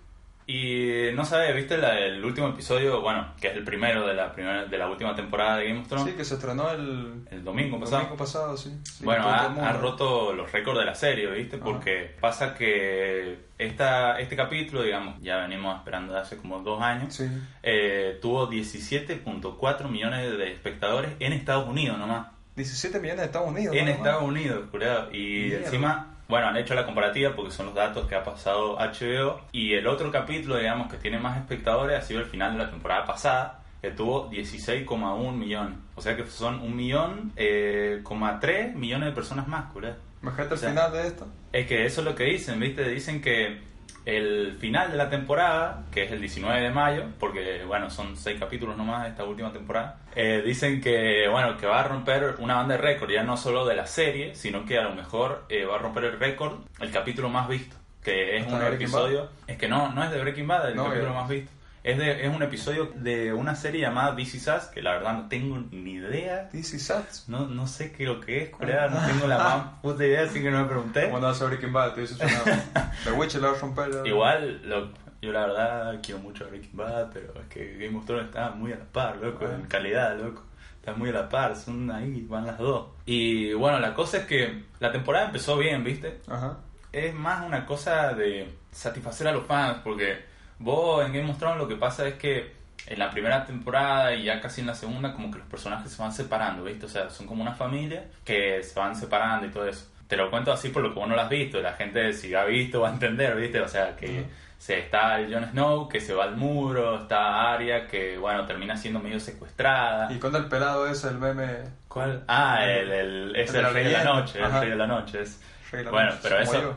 Y 0.48 1.08
no 1.16 1.25
sabes, 1.25 1.56
viste 1.56 1.75
la- 1.78 1.98
el 1.98 2.24
último 2.24 2.50
episodio, 2.50 3.02
bueno, 3.02 3.34
que 3.42 3.48
es 3.48 3.56
el 3.56 3.64
primero 3.64 4.06
de 4.06 4.14
la 4.14 4.32
primera 4.32 4.66
de 4.66 4.78
la 4.78 4.88
última 4.88 5.16
temporada 5.16 5.58
de 5.58 5.68
Game 5.70 5.80
of 5.82 5.88
Thrones, 5.88 6.12
Sí, 6.12 6.16
que 6.16 6.24
se 6.24 6.36
estrenó 6.36 6.70
el, 6.70 7.24
el 7.32 7.44
domingo 7.44 7.78
el 7.78 7.82
pasado. 7.82 7.98
domingo 8.04 8.18
pasado, 8.18 8.56
sí. 8.56 8.72
Sí, 8.84 9.04
Bueno, 9.04 9.28
ha, 9.28 9.72
el 9.72 9.80
roto 9.80 10.34
los 10.34 10.52
récords 10.52 10.78
de 10.80 10.86
la 10.86 10.94
serie, 10.94 11.25
¿viste? 11.32 11.58
Porque 11.58 12.16
pasa 12.22 12.54
que 12.54 13.40
esta, 13.58 14.20
este 14.20 14.36
capítulo, 14.36 14.84
digamos, 14.84 15.16
ya 15.22 15.38
venimos 15.38 15.78
esperando 15.78 16.14
de 16.14 16.20
hace 16.20 16.38
como 16.38 16.60
dos 16.60 16.80
años, 16.80 17.16
Sí. 17.16 17.25
eh, 17.64 18.20
tuvo 18.22 18.46
17.4 18.48 19.88
millones 19.90 20.38
de 20.38 20.52
espectadores 20.52 21.12
en 21.20 21.34
Estados 21.34 21.68
Unidos 21.68 21.98
nomás. 21.98 22.28
17 22.56 23.00
millones 23.00 23.20
de 23.22 23.26
Estados 23.26 23.50
Unidos. 23.50 23.76
En. 23.76 23.88
Estados 23.88 24.24
Unidos, 24.24 24.64
curado. 24.72 25.12
Y 25.12 25.48
Mierda. 25.48 25.66
encima, 25.66 26.16
bueno, 26.28 26.48
han 26.48 26.58
hecho 26.58 26.74
la 26.74 26.86
comparativa 26.86 27.36
porque 27.36 27.52
son 27.52 27.68
los 27.68 27.76
datos 27.76 28.08
que 28.08 28.16
ha 28.16 28.24
pasado 28.24 28.78
HBO. 28.78 29.42
Y 29.52 29.74
el 29.74 29.88
otro 29.88 30.12
capítulo, 30.12 30.58
digamos, 30.58 30.90
que 30.90 30.98
tiene 30.98 31.20
más 31.20 31.38
espectadores 31.38 31.98
ha 31.98 32.02
sido 32.02 32.20
el 32.22 32.26
final 32.26 32.54
de 32.54 32.60
la 32.64 32.70
temporada 32.70 33.06
pasada, 33.06 33.62
que 33.82 33.92
tuvo 33.92 34.30
16,1 34.32 35.32
millones. 35.34 35.78
O 35.96 36.02
sea 36.02 36.16
que 36.16 36.26
son 36.28 36.62
un 36.62 36.76
millón, 36.76 37.34
eh, 37.36 38.00
coma 38.04 38.40
tres 38.40 38.74
millones 38.76 39.10
de 39.10 39.12
personas 39.16 39.48
más, 39.48 39.72
curado. 39.72 39.98
Imagínate 40.22 40.54
el 40.54 40.58
O 40.58 40.58
sea, 40.58 40.70
final 40.70 40.92
de 40.92 41.08
esto. 41.08 41.28
Es 41.52 41.68
que 41.68 41.86
eso 41.86 42.02
es 42.02 42.06
lo 42.06 42.16
que 42.16 42.24
dicen, 42.24 42.60
¿viste? 42.60 42.88
Dicen 42.90 43.22
que 43.22 43.60
el 44.06 44.56
final 44.60 44.92
de 44.92 44.98
la 44.98 45.10
temporada, 45.10 45.84
que 45.92 46.04
es 46.04 46.12
el 46.12 46.20
19 46.22 46.62
de 46.62 46.70
mayo, 46.70 47.04
porque, 47.20 47.64
bueno, 47.66 47.90
son 47.90 48.16
seis 48.16 48.40
capítulos 48.40 48.78
nomás 48.78 49.08
esta 49.08 49.24
última 49.24 49.52
temporada, 49.52 49.98
eh, 50.16 50.42
dicen 50.46 50.80
que, 50.80 51.28
bueno, 51.30 51.58
que 51.58 51.66
va 51.66 51.80
a 51.82 51.84
romper 51.88 52.36
una 52.40 52.56
banda 52.56 52.76
de 52.76 52.82
récord, 52.82 53.10
ya 53.10 53.24
no 53.24 53.36
solo 53.36 53.66
de 53.66 53.76
la 53.76 53.88
serie, 53.88 54.36
sino 54.36 54.64
que 54.66 54.78
a 54.78 54.84
lo 54.84 54.94
mejor 54.94 55.46
eh, 55.50 55.66
va 55.66 55.76
a 55.76 55.80
romper 55.80 56.04
el 56.06 56.20
récord 56.20 56.60
el 56.80 56.92
capítulo 56.92 57.30
más 57.30 57.48
visto, 57.48 57.76
que 58.04 58.38
es 58.38 58.44
¿Hasta 58.46 58.56
un 58.68 58.74
episodio... 58.74 59.30
Es 59.48 59.58
que 59.58 59.68
no, 59.68 59.92
no 59.92 60.04
es 60.04 60.12
de 60.12 60.20
Breaking 60.22 60.48
Bad, 60.48 60.70
el 60.70 60.76
No, 60.76 60.86
capítulo 60.86 61.10
ya. 61.12 61.20
más 61.20 61.30
visto. 61.30 61.52
Es, 61.86 61.98
de, 62.00 62.25
es 62.25 62.36
un 62.36 62.42
episodio 62.42 62.92
de 62.96 63.32
una 63.32 63.54
serie 63.56 63.82
llamada 63.82 64.15
This 64.15 64.34
Is 64.36 64.48
Us, 64.48 64.63
que 64.74 64.82
la 64.82 64.94
verdad 64.94 65.13
no 65.13 65.27
tengo 65.27 65.58
ni 65.72 65.92
idea 65.94 66.50
This 66.50 66.74
is 66.74 66.88
Sats. 66.88 67.30
no, 67.30 67.46
no 67.46 67.68
sé 67.68 67.92
qué 67.92 68.06
lo 68.06 68.20
que 68.20 68.42
es, 68.42 68.50
Corea, 68.50 68.88
no 68.88 69.06
tengo 69.06 69.27
la 69.27 69.38
más 69.38 69.68
puta 69.84 70.04
idea, 70.04 70.24
así 70.24 70.42
que 70.42 70.50
no 70.50 70.62
me 70.62 70.65
pregunté. 70.65 71.10
Cuando 71.10 71.27
hace 71.27 71.46
Breaking 71.46 71.72
Bad, 71.74 71.94
te 71.94 72.01
dice 72.01 72.15
una... 72.15 72.92
The 73.04 73.12
Witcher 73.12 73.39
la 73.42 73.50
va 73.51 73.58
a 73.58 73.60
romper. 73.60 73.92
ya. 73.94 74.01
Igual, 74.10 74.62
lo- 74.68 74.89
yo 75.22 75.32
la 75.32 75.42
verdad 75.48 76.00
quiero 76.04 76.20
mucho 76.22 76.46
a 76.46 76.48
Breaking 76.48 76.75
Bad, 76.75 77.12
pero 77.13 77.34
es 77.39 77.48
que 77.50 77.77
Game 77.77 77.98
of 77.98 78.06
Thrones 78.06 78.25
está 78.25 78.50
muy 78.51 78.74
a 78.74 78.77
la 78.77 78.86
par, 78.86 79.18
loco, 79.18 79.46
Ah. 79.48 79.54
en 79.56 79.68
calidad, 79.68 80.18
loco. 80.18 80.44
Está 80.80 80.94
muy 80.94 81.10
a 81.10 81.13
la 81.13 81.30
par, 81.30 81.56
son 81.56 81.89
ahí, 81.92 82.25
van 82.27 82.46
las 82.48 82.58
dos. 82.58 82.88
Y 83.06 83.54
bueno, 83.54 83.80
la 83.80 83.94
cosa 83.94 84.18
es 84.18 84.25
que 84.25 84.63
la 84.80 84.92
temporada 84.92 85.27
empezó 85.27 85.56
bien, 85.58 85.84
¿viste? 85.84 86.20
Ajá. 86.27 86.58
Es 86.92 87.13
más 87.13 87.46
una 87.46 87.63
cosa 87.65 88.13
de 88.13 88.51
satisfacer 88.72 89.27
a 89.27 89.32
los 89.32 89.46
fans, 89.46 89.80
porque 89.84 90.34
vos 90.60 91.06
en 91.06 91.14
Game 91.14 91.30
of 91.30 91.38
Thrones 91.38 91.58
lo 91.58 91.68
que 91.68 91.76
pasa 91.76 92.08
es 92.08 92.16
que 92.16 92.54
en 92.88 93.00
la 93.00 93.10
primera 93.10 93.46
temporada 93.46 94.14
y 94.14 94.24
ya 94.26 94.40
casi 94.40 94.62
en 94.62 94.68
la 94.68 94.76
segunda 94.76 95.14
como 95.14 95.32
que 95.32 95.40
los 95.40 95.48
personajes 95.48 95.92
se 95.92 96.02
van 96.02 96.12
separando, 96.12 96.64
¿viste? 96.64 96.86
O 96.86 96.90
sea, 96.90 97.10
son 97.10 97.26
como 97.26 97.42
una 97.42 97.54
familia 97.54 98.06
que 98.24 98.62
se 98.64 98.80
van 98.80 98.96
separando 98.96 99.48
y 99.48 99.50
todo 99.50 99.68
eso. 99.68 99.88
Te 100.08 100.16
lo 100.16 100.30
cuento 100.30 100.52
así 100.52 100.70
por 100.70 100.84
lo 100.84 100.94
que 100.94 101.00
vos 101.00 101.08
no 101.10 101.16
lo 101.16 101.22
has 101.22 101.30
visto, 101.30 101.60
la 101.62 101.74
gente 101.74 102.14
si 102.14 102.30
lo 102.30 102.40
ha 102.42 102.46
visto 102.46 102.82
va 102.82 102.90
a 102.90 102.94
entender, 102.94 103.36
¿viste? 103.36 103.60
O 103.60 103.68
sea, 103.68 103.96
que 103.96 104.20
Ujú. 104.22 104.30
se 104.60 104.78
está 104.78 105.20
el 105.20 105.34
Jon 105.34 105.50
Snow 105.50 105.90
que 105.90 106.00
se 106.00 106.14
va 106.14 106.26
al 106.26 106.36
muro, 106.38 107.02
está 107.02 107.52
Arya 107.54 107.88
que, 107.88 108.18
bueno, 108.20 108.46
termina 108.46 108.78
siendo 108.78 109.00
medio 109.00 109.20
secuestrada. 109.20 110.12
Y 110.14 110.20
con 110.20 110.36
el 110.36 110.46
pelado 110.46 110.86
ese, 110.88 111.08
el 111.08 111.18
meme... 111.18 111.48
¿Cuál? 111.88 112.24
Ah, 112.28 112.64
el, 112.66 112.92
el- 112.92 113.36
es 113.36 113.52
El 113.54 113.66
el 113.66 113.74
rey 113.74 113.86
de 113.86 113.92
la 113.94 114.04
noche, 114.04 114.40
el 114.40 114.52
rey 114.52 114.70
de 114.70 114.76
la 114.76 114.86
noche. 114.88 115.22
Es, 115.24 115.42
Rey 115.72 115.80
de 115.80 115.86
la 115.86 115.92
bueno, 115.92 116.10
Noche, 116.12 116.20
pero 116.22 116.40
eso, 116.40 116.54
eso 116.60 116.76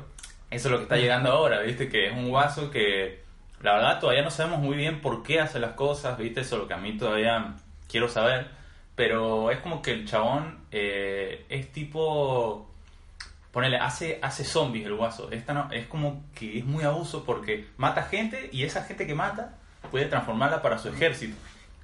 es 0.50 0.64
lo 0.72 0.76
que 0.78 0.82
está 0.84 0.96
llegando 0.96 1.30
ahora, 1.32 1.60
¿viste? 1.60 1.88
Que 1.90 2.06
es 2.06 2.12
un 2.14 2.30
guaso 2.30 2.70
que 2.70 3.22
la 3.62 3.72
verdad 3.74 4.00
todavía 4.00 4.22
no 4.22 4.30
sabemos 4.30 4.60
muy 4.60 4.76
bien 4.76 5.00
por 5.00 5.22
qué 5.22 5.40
hace 5.40 5.58
las 5.58 5.72
cosas, 5.72 6.16
¿viste? 6.16 6.40
Eso 6.40 6.56
es 6.56 6.62
lo 6.62 6.68
que 6.68 6.74
a 6.74 6.78
mí 6.78 6.96
todavía 6.96 7.54
quiero 7.88 8.08
saber. 8.08 8.48
Pero 8.94 9.50
es 9.50 9.58
como 9.60 9.82
que 9.82 9.92
el 9.92 10.06
chabón 10.06 10.58
eh, 10.70 11.46
es 11.48 11.72
tipo... 11.72 12.66
Ponele, 13.52 13.78
hace, 13.78 14.18
hace 14.22 14.44
zombies 14.44 14.86
el 14.86 14.94
guaso. 14.94 15.30
Esta 15.32 15.54
no, 15.54 15.70
es 15.72 15.86
como 15.86 16.24
que 16.34 16.58
es 16.58 16.64
muy 16.64 16.84
abuso 16.84 17.24
porque 17.24 17.66
mata 17.76 18.02
gente 18.02 18.50
y 18.52 18.64
esa 18.64 18.84
gente 18.84 19.06
que 19.06 19.14
mata 19.14 19.56
puede 19.90 20.06
transformarla 20.06 20.62
para 20.62 20.78
su 20.78 20.88
ejército. 20.88 21.36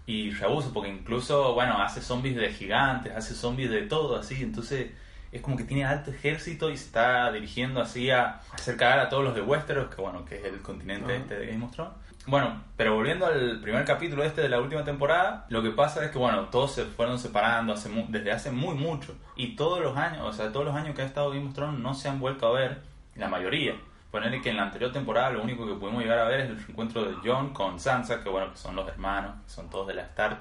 Y 0.07 0.31
reabuso 0.33 0.73
porque 0.73 0.91
incluso, 0.91 1.55
bueno, 1.55 1.81
hace 1.83 2.03
zombies 2.03 2.37
de 2.37 2.53
gigantes, 2.53 3.13
hace 3.17 3.35
zombies 3.35 3.71
de 3.71 3.83
todo 3.83 4.19
así. 4.19 4.43
Entonces 4.43 4.91
es 5.37 5.43
como 5.43 5.57
que 5.57 5.65
tiene 5.65 5.85
alto 5.85 6.11
ejército 6.11 6.71
y 6.71 6.77
se 6.77 6.85
está 6.87 7.31
dirigiendo 7.33 7.81
así 7.81 8.11
a 8.11 8.41
hacer 8.53 8.77
cagar 8.77 9.01
a 9.01 9.09
todos 9.09 9.25
los 9.25 9.35
de 9.35 9.43
Westeros, 9.43 9.95
que 9.95 10.01
bueno, 10.01 10.25
que 10.25 10.37
es 10.37 10.45
el 10.45 10.61
continente 10.63 11.13
Ajá. 11.13 11.23
este 11.23 11.39
de 11.39 11.47
Game 11.49 11.65
of 11.65 11.73
Thrones. 11.73 11.93
Bueno, 12.27 12.63
pero 12.77 12.95
volviendo 12.95 13.27
al 13.27 13.61
primer 13.61 13.85
capítulo 13.85 14.25
este 14.25 14.41
de 14.41 14.49
la 14.49 14.59
última 14.61 14.83
temporada, 14.83 15.45
lo 15.51 15.63
que 15.63 15.71
pasa 15.71 16.03
es 16.05 16.11
que, 16.11 16.19
bueno, 16.19 16.45
todos 16.45 16.73
se 16.75 16.85
fueron 16.87 17.19
separando 17.19 17.75
hace 17.75 17.91
mu- 17.91 18.07
desde 18.09 18.33
hace 18.33 18.51
muy 18.51 18.75
mucho. 18.75 19.15
Y 19.37 19.57
todos 19.57 19.81
los 19.83 19.95
años, 19.97 20.23
o 20.23 20.33
sea, 20.33 20.51
todos 20.51 20.65
los 20.65 20.75
años 20.75 20.95
que 20.95 21.03
ha 21.03 21.05
estado 21.05 21.29
Game 21.31 21.47
of 21.49 21.55
Thrones 21.55 21.81
no 21.81 21.93
se 21.93 22.09
han 22.09 22.19
vuelto 22.21 22.47
a 22.47 22.53
ver, 22.59 22.81
la 23.15 23.29
mayoría. 23.29 23.75
Ponerle 24.11 24.41
que 24.41 24.49
en 24.51 24.57
la 24.57 24.63
anterior 24.63 24.91
temporada 24.93 25.31
lo 25.31 25.43
único 25.43 25.67
que 25.67 25.75
pudimos 25.75 26.01
llegar 26.03 26.21
a 26.21 26.25
ver 26.25 26.41
es 26.41 26.49
el 26.51 26.57
reencuentro 26.57 27.05
de 27.05 27.15
Jon 27.29 27.53
con 27.53 27.79
Sansa, 27.79 28.23
que 28.23 28.31
bueno, 28.31 28.51
que 28.53 28.57
son 28.57 28.75
los 28.77 28.89
hermanos, 28.89 29.33
son 29.47 29.69
todos 29.69 29.89
de 29.89 29.95
la 29.95 30.03
Stark, 30.03 30.39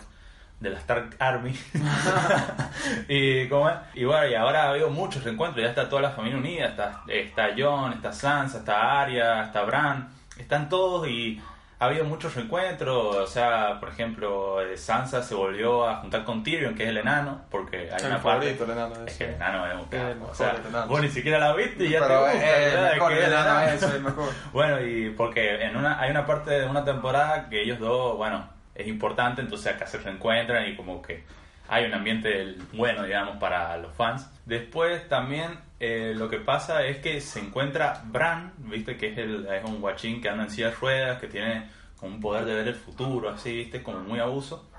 de 0.59 0.69
la 0.69 0.79
Stark 0.79 1.15
Army. 1.19 1.53
y, 3.07 3.47
¿cómo 3.49 3.69
es? 3.69 3.75
y 3.93 4.05
bueno, 4.05 4.27
y 4.27 4.35
ahora 4.35 4.63
ha 4.63 4.69
habido 4.69 4.89
muchos 4.89 5.23
reencuentros, 5.23 5.63
ya 5.63 5.69
está 5.69 5.89
toda 5.89 6.01
la 6.01 6.11
familia 6.11 6.37
unida, 6.37 6.67
está, 6.67 7.03
está 7.07 7.49
Jon, 7.57 7.93
está 7.93 8.13
Sansa, 8.13 8.59
está 8.59 9.01
Arya, 9.01 9.43
está 9.43 9.63
Bran, 9.63 10.09
están 10.37 10.69
todos 10.69 11.07
y 11.07 11.41
ha 11.83 11.87
habido 11.87 12.05
muchos 12.05 12.33
reencuentros, 12.33 13.15
o 13.17 13.27
sea, 13.27 13.77
por 13.81 13.89
ejemplo, 13.89 14.61
eh, 14.61 14.77
Sansa 14.77 15.21
se 15.21 15.35
volvió 15.35 15.85
a 15.85 15.97
juntar 15.97 16.23
con 16.23 16.41
Tyrion, 16.41 16.75
que 16.75 16.83
es 16.83 16.89
el 16.89 16.97
enano, 16.97 17.41
porque 17.51 17.91
hay 17.91 17.99
El 17.99 18.05
una 18.07 18.19
favorito, 18.19 18.65
parte... 18.65 18.71
el 18.71 18.77
enano 18.77 19.05
Es 19.05 19.17
que 19.17 19.25
el 19.25 19.33
enano 19.33 19.67
es 19.67 19.73
un 19.73 20.21
o 20.21 20.33
sea, 20.33 20.55
vos 20.87 21.01
ni 21.01 21.09
siquiera 21.09 21.39
la 21.39 21.53
viste 21.53 21.83
y 21.83 21.89
ya 21.89 21.99
Pero 21.99 22.23
te 22.23 22.31
gusta, 22.31 22.47
eh, 22.47 22.73
el 22.73 22.93
mejor, 22.93 23.11
Que 23.11 23.17
el 23.17 23.25
enano 23.25 23.69
el 23.69 24.01
mejor. 24.01 24.29
Bueno, 24.53 24.81
y 24.81 25.09
porque 25.09 25.61
en 25.61 25.75
una 25.75 25.99
hay 25.99 26.11
una 26.11 26.25
parte 26.25 26.51
de 26.51 26.65
una 26.65 26.85
temporada 26.85 27.49
que 27.49 27.61
ellos 27.61 27.79
dos, 27.79 28.15
bueno, 28.15 28.47
es 28.75 28.87
importante, 28.87 29.41
entonces 29.41 29.73
acá 29.73 29.85
se 29.85 29.97
reencuentran 29.99 30.69
y 30.69 30.75
como 30.75 31.01
que 31.01 31.23
hay 31.67 31.85
un 31.85 31.93
ambiente 31.93 32.55
bueno, 32.73 33.03
digamos, 33.03 33.37
para 33.37 33.77
los 33.77 33.93
fans. 33.95 34.29
Después 34.45 35.07
también 35.07 35.59
eh, 35.79 36.13
lo 36.15 36.29
que 36.29 36.39
pasa 36.39 36.83
es 36.85 36.97
que 36.97 37.19
se 37.21 37.39
encuentra 37.39 38.03
Bran, 38.05 38.53
viste, 38.57 38.97
que 38.97 39.07
es, 39.09 39.17
el, 39.17 39.47
es 39.47 39.63
un 39.63 39.81
guachín 39.81 40.21
que 40.21 40.29
anda 40.29 40.43
en 40.43 40.49
silla 40.49 40.69
de 40.69 40.75
ruedas, 40.75 41.19
que 41.19 41.27
tiene 41.27 41.69
como 41.97 42.15
un 42.15 42.21
poder 42.21 42.45
de 42.45 42.55
ver 42.55 42.67
el 42.67 42.75
futuro, 42.75 43.29
así, 43.29 43.55
viste, 43.55 43.81
como 43.81 43.99
muy 43.99 44.19
abuso. 44.19 44.69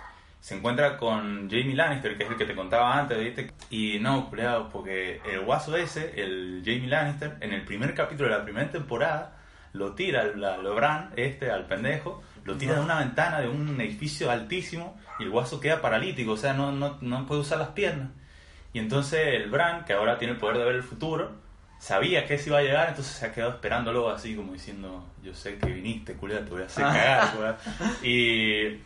Se 0.40 0.56
encuentra 0.56 0.98
con 0.98 1.48
Jamie 1.48 1.74
Lannister, 1.74 2.18
que 2.18 2.24
es 2.24 2.30
el 2.30 2.36
que 2.36 2.44
te 2.44 2.54
contaba 2.54 2.98
antes, 2.98 3.18
viste. 3.18 3.50
Y 3.70 3.98
no, 3.98 4.28
cuidado, 4.28 4.68
porque 4.68 5.20
el 5.24 5.40
guaso 5.40 5.74
ese, 5.76 6.20
el 6.20 6.62
Jamie 6.64 6.88
Lannister, 6.88 7.38
en 7.40 7.54
el 7.54 7.64
primer 7.64 7.94
capítulo 7.94 8.28
de 8.28 8.36
la 8.38 8.44
primera 8.44 8.70
temporada, 8.70 9.33
lo 9.74 9.92
tira 9.92 10.22
al 10.22 10.74
Bran, 10.74 11.10
este, 11.16 11.50
al 11.50 11.66
pendejo, 11.66 12.22
lo 12.44 12.56
tira 12.56 12.76
de 12.76 12.80
una 12.80 13.00
ventana 13.00 13.40
de 13.40 13.48
un 13.48 13.80
edificio 13.80 14.30
altísimo 14.30 14.96
y 15.18 15.24
el 15.24 15.30
guaso 15.30 15.60
queda 15.60 15.82
paralítico, 15.82 16.32
o 16.32 16.36
sea, 16.36 16.54
no, 16.54 16.72
no, 16.72 16.98
no 17.00 17.26
puede 17.26 17.42
usar 17.42 17.58
las 17.58 17.70
piernas. 17.70 18.10
Y 18.72 18.78
entonces 18.78 19.20
el 19.34 19.50
Bran, 19.50 19.84
que 19.84 19.92
ahora 19.92 20.16
tiene 20.16 20.34
el 20.34 20.38
poder 20.38 20.58
de 20.58 20.64
ver 20.64 20.74
el 20.76 20.82
futuro, 20.82 21.32
sabía 21.78 22.24
que 22.26 22.38
se 22.38 22.50
iba 22.50 22.58
a 22.58 22.62
llegar, 22.62 22.88
entonces 22.88 23.14
se 23.14 23.26
ha 23.26 23.32
quedado 23.32 23.52
esperándolo 23.52 24.08
así 24.10 24.36
como 24.36 24.52
diciendo, 24.52 25.04
yo 25.22 25.34
sé 25.34 25.58
que 25.58 25.66
viniste, 25.66 26.14
culiado, 26.14 26.44
te 26.44 26.50
voy 26.50 26.62
a 26.62 26.66
hacer 26.66 26.84
cagar, 26.84 27.58
Y, 28.02 28.78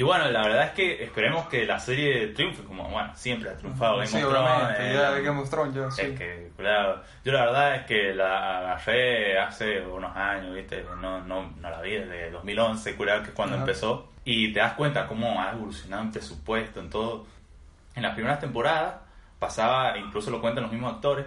y 0.00 0.02
bueno, 0.02 0.30
la 0.30 0.40
verdad 0.40 0.64
es 0.64 0.70
que 0.70 1.04
esperemos 1.04 1.46
que 1.48 1.66
la 1.66 1.78
serie 1.78 2.28
triunfe, 2.28 2.64
como 2.64 2.88
bueno, 2.88 3.12
siempre 3.14 3.50
ha 3.50 3.54
triunfado 3.54 3.96
Game 3.96 4.06
sí, 4.06 4.22
of 4.22 4.30
Thrones. 4.30 4.78
Eh, 4.78 4.92
ya 4.94 5.12
de 5.12 5.22
Game 5.22 5.42
of 5.42 5.50
Thrones, 5.50 5.74
yo, 5.74 5.90
sí. 5.90 6.00
Es 6.00 6.18
que, 6.18 6.52
claro, 6.56 7.02
yo 7.22 7.32
la 7.32 7.44
verdad 7.44 7.74
es 7.74 7.84
que 7.84 8.14
la 8.14 8.60
agarré 8.60 9.38
hace 9.38 9.82
unos 9.82 10.16
años, 10.16 10.54
¿viste? 10.54 10.86
No, 11.02 11.20
no, 11.20 11.52
no 11.54 11.70
la 11.70 11.82
vi 11.82 11.96
desde 11.96 12.30
2011, 12.30 12.96
culiado, 12.96 13.24
que 13.24 13.28
es 13.28 13.34
cuando 13.34 13.56
empezó. 13.56 14.08
Y 14.24 14.54
te 14.54 14.60
das 14.60 14.72
cuenta 14.72 15.06
cómo 15.06 15.38
ha 15.38 15.50
evolucionado 15.50 16.02
en 16.04 16.12
presupuesto, 16.12 16.80
en 16.80 16.88
todo. 16.88 17.26
En 17.94 18.02
las 18.02 18.14
primeras 18.14 18.40
temporadas 18.40 18.94
pasaba, 19.38 19.98
incluso 19.98 20.30
lo 20.30 20.40
cuentan 20.40 20.62
los 20.62 20.72
mismos 20.72 20.94
actores, 20.94 21.26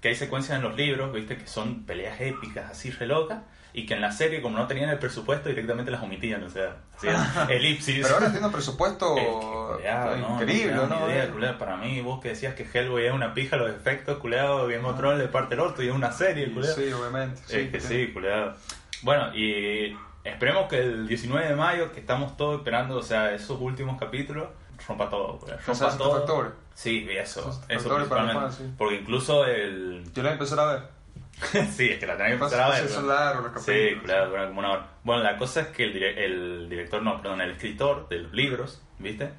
que 0.00 0.08
hay 0.08 0.14
secuencias 0.14 0.56
en 0.56 0.62
los 0.62 0.76
libros, 0.76 1.12
viste, 1.12 1.36
que 1.36 1.46
son 1.46 1.84
peleas 1.84 2.20
épicas 2.20 2.70
así 2.70 2.90
re 2.90 3.06
locas, 3.06 3.40
y 3.72 3.86
que 3.86 3.94
en 3.94 4.00
la 4.00 4.10
serie, 4.10 4.42
como 4.42 4.58
no 4.58 4.66
tenían 4.66 4.90
el 4.90 4.98
presupuesto, 4.98 5.48
directamente 5.48 5.90
las 5.90 6.02
omitían, 6.02 6.42
o 6.42 6.50
sea, 6.50 6.76
elipsis. 7.48 8.02
Pero 8.02 8.14
ahora 8.14 8.30
tiene 8.30 8.46
un 8.46 8.52
presupuesto 8.52 9.16
increíble, 10.34 10.74
¿no? 10.74 11.58
Para 11.58 11.76
mí, 11.76 12.00
vos 12.00 12.20
que 12.20 12.30
decías 12.30 12.54
que 12.54 12.64
Hellboy 12.64 13.06
es 13.06 13.12
una 13.12 13.34
pija, 13.34 13.56
los 13.56 13.70
efectos, 13.70 14.18
culeado, 14.18 14.66
bien 14.66 14.84
otro 14.84 15.16
de 15.16 15.28
parte 15.28 15.54
del 15.54 15.60
orto 15.60 15.82
y 15.82 15.88
es 15.88 15.94
una 15.94 16.12
serie, 16.12 16.50
culeado. 16.52 16.76
Sí, 16.76 16.92
obviamente. 16.92 17.42
Sí, 17.46 17.56
es 17.58 17.70
que 17.70 17.80
sí, 17.80 18.12
culeado. 18.12 18.54
Bueno, 19.02 19.34
y 19.34 19.96
esperemos 20.24 20.68
que 20.68 20.78
el 20.78 21.06
19 21.06 21.48
de 21.48 21.56
mayo, 21.56 21.92
que 21.92 22.00
estamos 22.00 22.36
todos 22.36 22.58
esperando, 22.58 22.96
o 22.96 23.02
sea, 23.02 23.32
esos 23.32 23.60
últimos 23.60 23.98
capítulos, 23.98 24.48
rompa 24.88 25.08
todo, 25.08 25.38
rompa 25.66 25.96
todo. 25.96 26.52
Sí, 26.80 27.06
eso, 27.10 27.62
eso 27.68 27.94
principalmente. 27.94 28.56
Porque 28.78 28.94
incluso 28.96 29.44
el... 29.44 30.02
Yo 30.14 30.22
la 30.22 30.32
empecé 30.32 30.58
a 30.58 30.64
ver. 30.64 30.82
sí, 31.72 31.90
es 31.90 31.98
que 31.98 32.06
la 32.06 32.16
tenés 32.16 32.38
que 32.38 32.44
empezar 32.44 32.60
a 32.62 32.70
ver. 32.70 32.88
sí, 33.58 34.00
claro, 34.02 34.48
como 34.48 34.60
una 34.60 34.72
hora. 34.72 34.88
Bueno, 35.04 35.22
la 35.22 35.36
cosa 35.36 35.60
es 35.60 35.66
que 35.68 35.84
el, 35.84 36.02
el 36.02 36.70
director, 36.70 37.02
no, 37.02 37.20
perdón, 37.20 37.42
el 37.42 37.50
escritor 37.50 38.08
de 38.08 38.20
los 38.20 38.32
libros, 38.32 38.80
¿viste? 38.98 39.30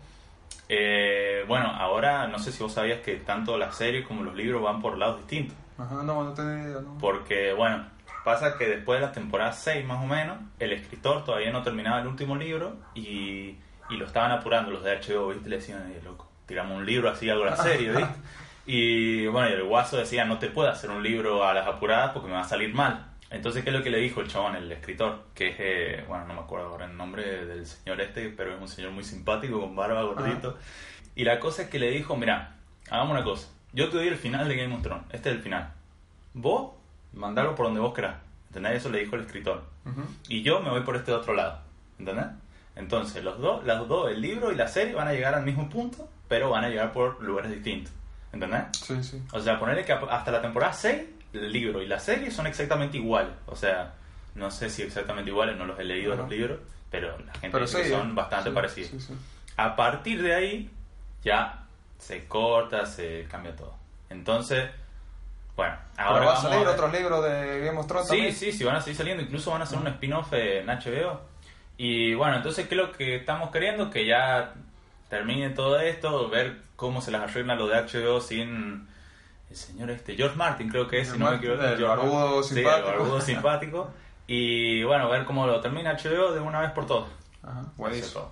Eh, 0.69 1.43
bueno, 1.48 1.65
ahora 1.65 2.27
no 2.27 2.38
sé 2.38 2.51
si 2.51 2.62
vos 2.62 2.74
sabías 2.74 3.00
que 3.00 3.15
tanto 3.15 3.57
la 3.57 3.71
serie 3.71 4.03
como 4.03 4.21
los 4.21 4.36
libros 4.36 4.62
van 4.62 4.79
por 4.79 4.95
lados 5.00 5.17
distintos. 5.17 5.57
Ajá, 5.79 6.03
no, 6.03 6.24
no 6.24 6.33
tenía 6.36 6.62
idea, 6.62 6.81
no. 6.81 7.00
Porque, 7.00 7.53
bueno, 7.53 7.88
pasa 8.24 8.55
que 8.55 8.67
después 8.67 9.00
de 9.00 9.07
la 9.07 9.13
temporada 9.13 9.51
6 9.51 9.83
más 9.83 10.03
o 10.03 10.05
menos, 10.05 10.38
el 10.60 10.74
escritor 10.74 11.25
todavía 11.25 11.51
no 11.51 11.63
terminaba 11.63 12.01
el 12.01 12.07
último 12.07 12.36
libro 12.36 12.75
y 12.93 13.57
y 13.91 13.98
lo 13.98 14.05
estaban 14.05 14.31
apurando 14.31 14.71
los 14.71 14.83
de 14.83 14.98
HBO, 14.98 15.27
¿viste? 15.27 15.50
Le 15.50 15.57
decían, 15.57 15.93
loco, 16.03 16.30
tiramos 16.51 16.77
un 16.77 16.86
libro 16.86 17.10
así, 17.10 17.29
algo 17.29 17.48
en 17.48 17.55
serio, 17.55 17.96
¿viste? 17.96 18.13
Y 18.63 19.25
bueno, 19.25 19.50
y 19.50 19.53
el 19.53 19.63
guaso 19.63 19.98
decía, 19.98 20.24
no 20.24 20.38
te 20.38 20.48
puedo 20.48 20.70
hacer 20.70 20.91
un 20.91 21.01
libro 21.01 21.43
a 21.43 21.53
las 21.53 21.65
apuradas 21.65 22.12
porque 22.12 22.27
me 22.27 22.36
va 22.36 22.41
a 22.41 22.48
salir 22.48 22.74
mal. 22.74 23.08
Entonces, 23.31 23.63
¿qué 23.63 23.72
es 23.72 23.75
lo 23.75 23.81
que 23.81 23.89
le 23.89 23.98
dijo 23.98 24.22
el 24.22 24.27
chabón, 24.27 24.55
el 24.55 24.72
escritor? 24.72 25.24
Que 25.34 25.48
es, 25.50 25.55
eh, 25.58 26.05
bueno, 26.08 26.27
no 26.27 26.36
me 26.36 26.41
acuerdo 26.41 26.67
ahora 26.67 26.86
el 26.86 26.96
nombre 26.96 27.46
del 27.46 27.65
señor 27.65 28.00
este, 28.01 28.29
pero 28.29 28.53
es 28.53 28.62
un 28.62 28.67
señor 28.67 28.91
muy 28.91 29.03
simpático, 29.03 29.60
con 29.60 29.75
barba, 29.75 30.03
gordito. 30.03 30.58
Y 31.15 31.24
la 31.24 31.39
cosa 31.39 31.63
es 31.63 31.70
que 31.70 31.79
le 31.79 31.90
dijo, 31.90 32.16
mira, 32.16 32.55
hagamos 32.90 33.14
una 33.14 33.24
cosa. 33.24 33.50
Yo 33.74 33.90
te 33.90 33.98
doy 33.98 34.07
el 34.07 34.18
final 34.18 34.48
de 34.48 34.55
Game 34.55 34.75
of 34.75 34.83
Thrones. 34.83 35.05
Este 35.11 35.29
es 35.29 35.35
el 35.37 35.42
final. 35.42 35.74
Vos, 36.33 36.72
mandalo 37.14 37.55
por 37.55 37.66
donde 37.66 37.79
vos 37.79 37.96
querás. 37.96 38.18
¿Entendés? 38.50 38.74
Eso 38.74 38.90
le 38.90 39.00
dijo 39.00 39.16
el 39.16 39.24
escritor. 39.24 39.64
Y 40.27 40.44
yo 40.44 40.59
me 40.59 40.70
voy 40.70 40.81
por 40.81 40.96
este 40.96 41.11
otro 41.14 41.33
lado. 41.33 41.61
¿Entendés? 41.98 42.27
Entonces, 42.75 43.24
los 43.24 43.40
dos, 43.40 43.66
los 43.66 43.87
dos, 43.87 44.11
el 44.11 44.22
libro 44.22 44.51
y 44.51 44.55
la 44.55 44.68
serie 44.68 44.94
van 44.94 45.07
a 45.07 45.14
llegar 45.14 45.33
al 45.35 45.44
mismo 45.44 45.70
punto, 45.70 46.09
pero 46.31 46.50
van 46.50 46.63
a 46.63 46.70
llegar 46.70 46.94
por 46.94 47.22
lugares 47.22 47.51
distintos. 47.51 47.94
¿Entendés? 48.31 48.63
Sí, 48.72 49.03
sí. 49.03 49.22
O 49.33 49.41
sea, 49.41 49.59
ponerle 49.59 49.83
que 49.83 49.91
hasta 49.91 50.31
la 50.31 50.41
temporada 50.41 50.72
6, 50.72 51.01
el 51.33 51.51
libro 51.51 51.81
y 51.81 51.87
la 51.87 52.00
serie 52.00 52.31
son 52.31 52.48
exactamente 52.48 52.96
iguales. 52.96 53.33
O 53.48 53.55
sea, 53.57 53.96
no 54.35 54.50
sé 54.50 54.70
si 54.70 54.83
exactamente 54.83 55.29
iguales, 55.29 55.57
no 55.57 55.65
los 55.65 55.77
he 55.77 55.83
leído 55.83 56.15
los 56.15 56.29
libros, 56.29 56.59
pero 56.89 57.17
la 57.20 57.33
gente 57.33 57.59
dice 57.59 57.83
que 57.83 57.89
son 57.89 58.15
bastante 58.15 58.50
parecidos. 58.51 59.09
A 59.57 59.75
partir 59.75 60.24
de 60.24 60.33
ahí, 60.33 60.70
ya 61.22 61.65
se 62.00 62.25
corta, 62.29 62.85
se 62.85 63.27
cambia 63.29 63.53
todo. 63.53 63.75
Entonces, 64.09 64.70
bueno, 65.57 65.75
ahora. 65.98 66.27
va 66.27 66.33
a 66.35 66.41
salir 66.41 66.65
otros 66.65 66.94
libros 66.94 67.25
de 67.25 67.59
Game 67.65 67.77
of 67.77 67.87
Thrones? 67.87 68.07
Sí, 68.07 68.31
sí, 68.31 68.53
sí, 68.53 68.63
van 68.63 68.77
a 68.77 68.81
seguir 68.81 68.96
saliendo. 68.96 69.22
Incluso 69.22 69.51
van 69.51 69.59
a 69.59 69.63
hacer 69.65 69.77
un 69.77 69.87
spin-off 69.87 70.31
en 70.31 70.67
HBO 70.67 71.29
y 71.83 72.13
bueno, 72.13 72.35
entonces, 72.35 72.67
¿qué 72.67 72.75
es 72.75 72.81
lo 72.81 72.91
que 72.91 73.15
estamos 73.15 73.50
queriendo? 73.50 73.89
Que 73.89 74.05
ya 74.05 74.53
termine 75.11 75.50
todo 75.50 75.77
esto, 75.77 76.29
ver 76.29 76.61
cómo 76.77 77.01
se 77.01 77.11
las 77.11 77.24
arregla 77.24 77.55
lo 77.55 77.67
de 77.67 77.75
HBO 77.75 78.21
sin 78.21 78.87
el 79.50 79.55
señor 79.57 79.91
este, 79.91 80.15
George 80.15 80.37
Martin 80.37 80.69
creo 80.69 80.87
que 80.87 81.01
es, 81.01 81.09
si 81.09 81.19
no 81.19 81.29
me 81.29 81.35
equivoco. 81.35 81.61
El 81.61 81.83
barbudo 81.83 82.41
simpático. 82.41 83.21
simpático. 83.21 83.91
Y 84.25 84.83
bueno, 84.83 85.09
ver 85.09 85.25
cómo 85.25 85.45
lo 85.45 85.59
termina 85.59 85.97
HBO 85.97 86.31
de 86.31 86.39
una 86.39 86.61
vez 86.61 86.71
por 86.71 86.87
todas. 86.87 87.09
Ajá, 87.43 87.65
buenísimo. 87.75 88.31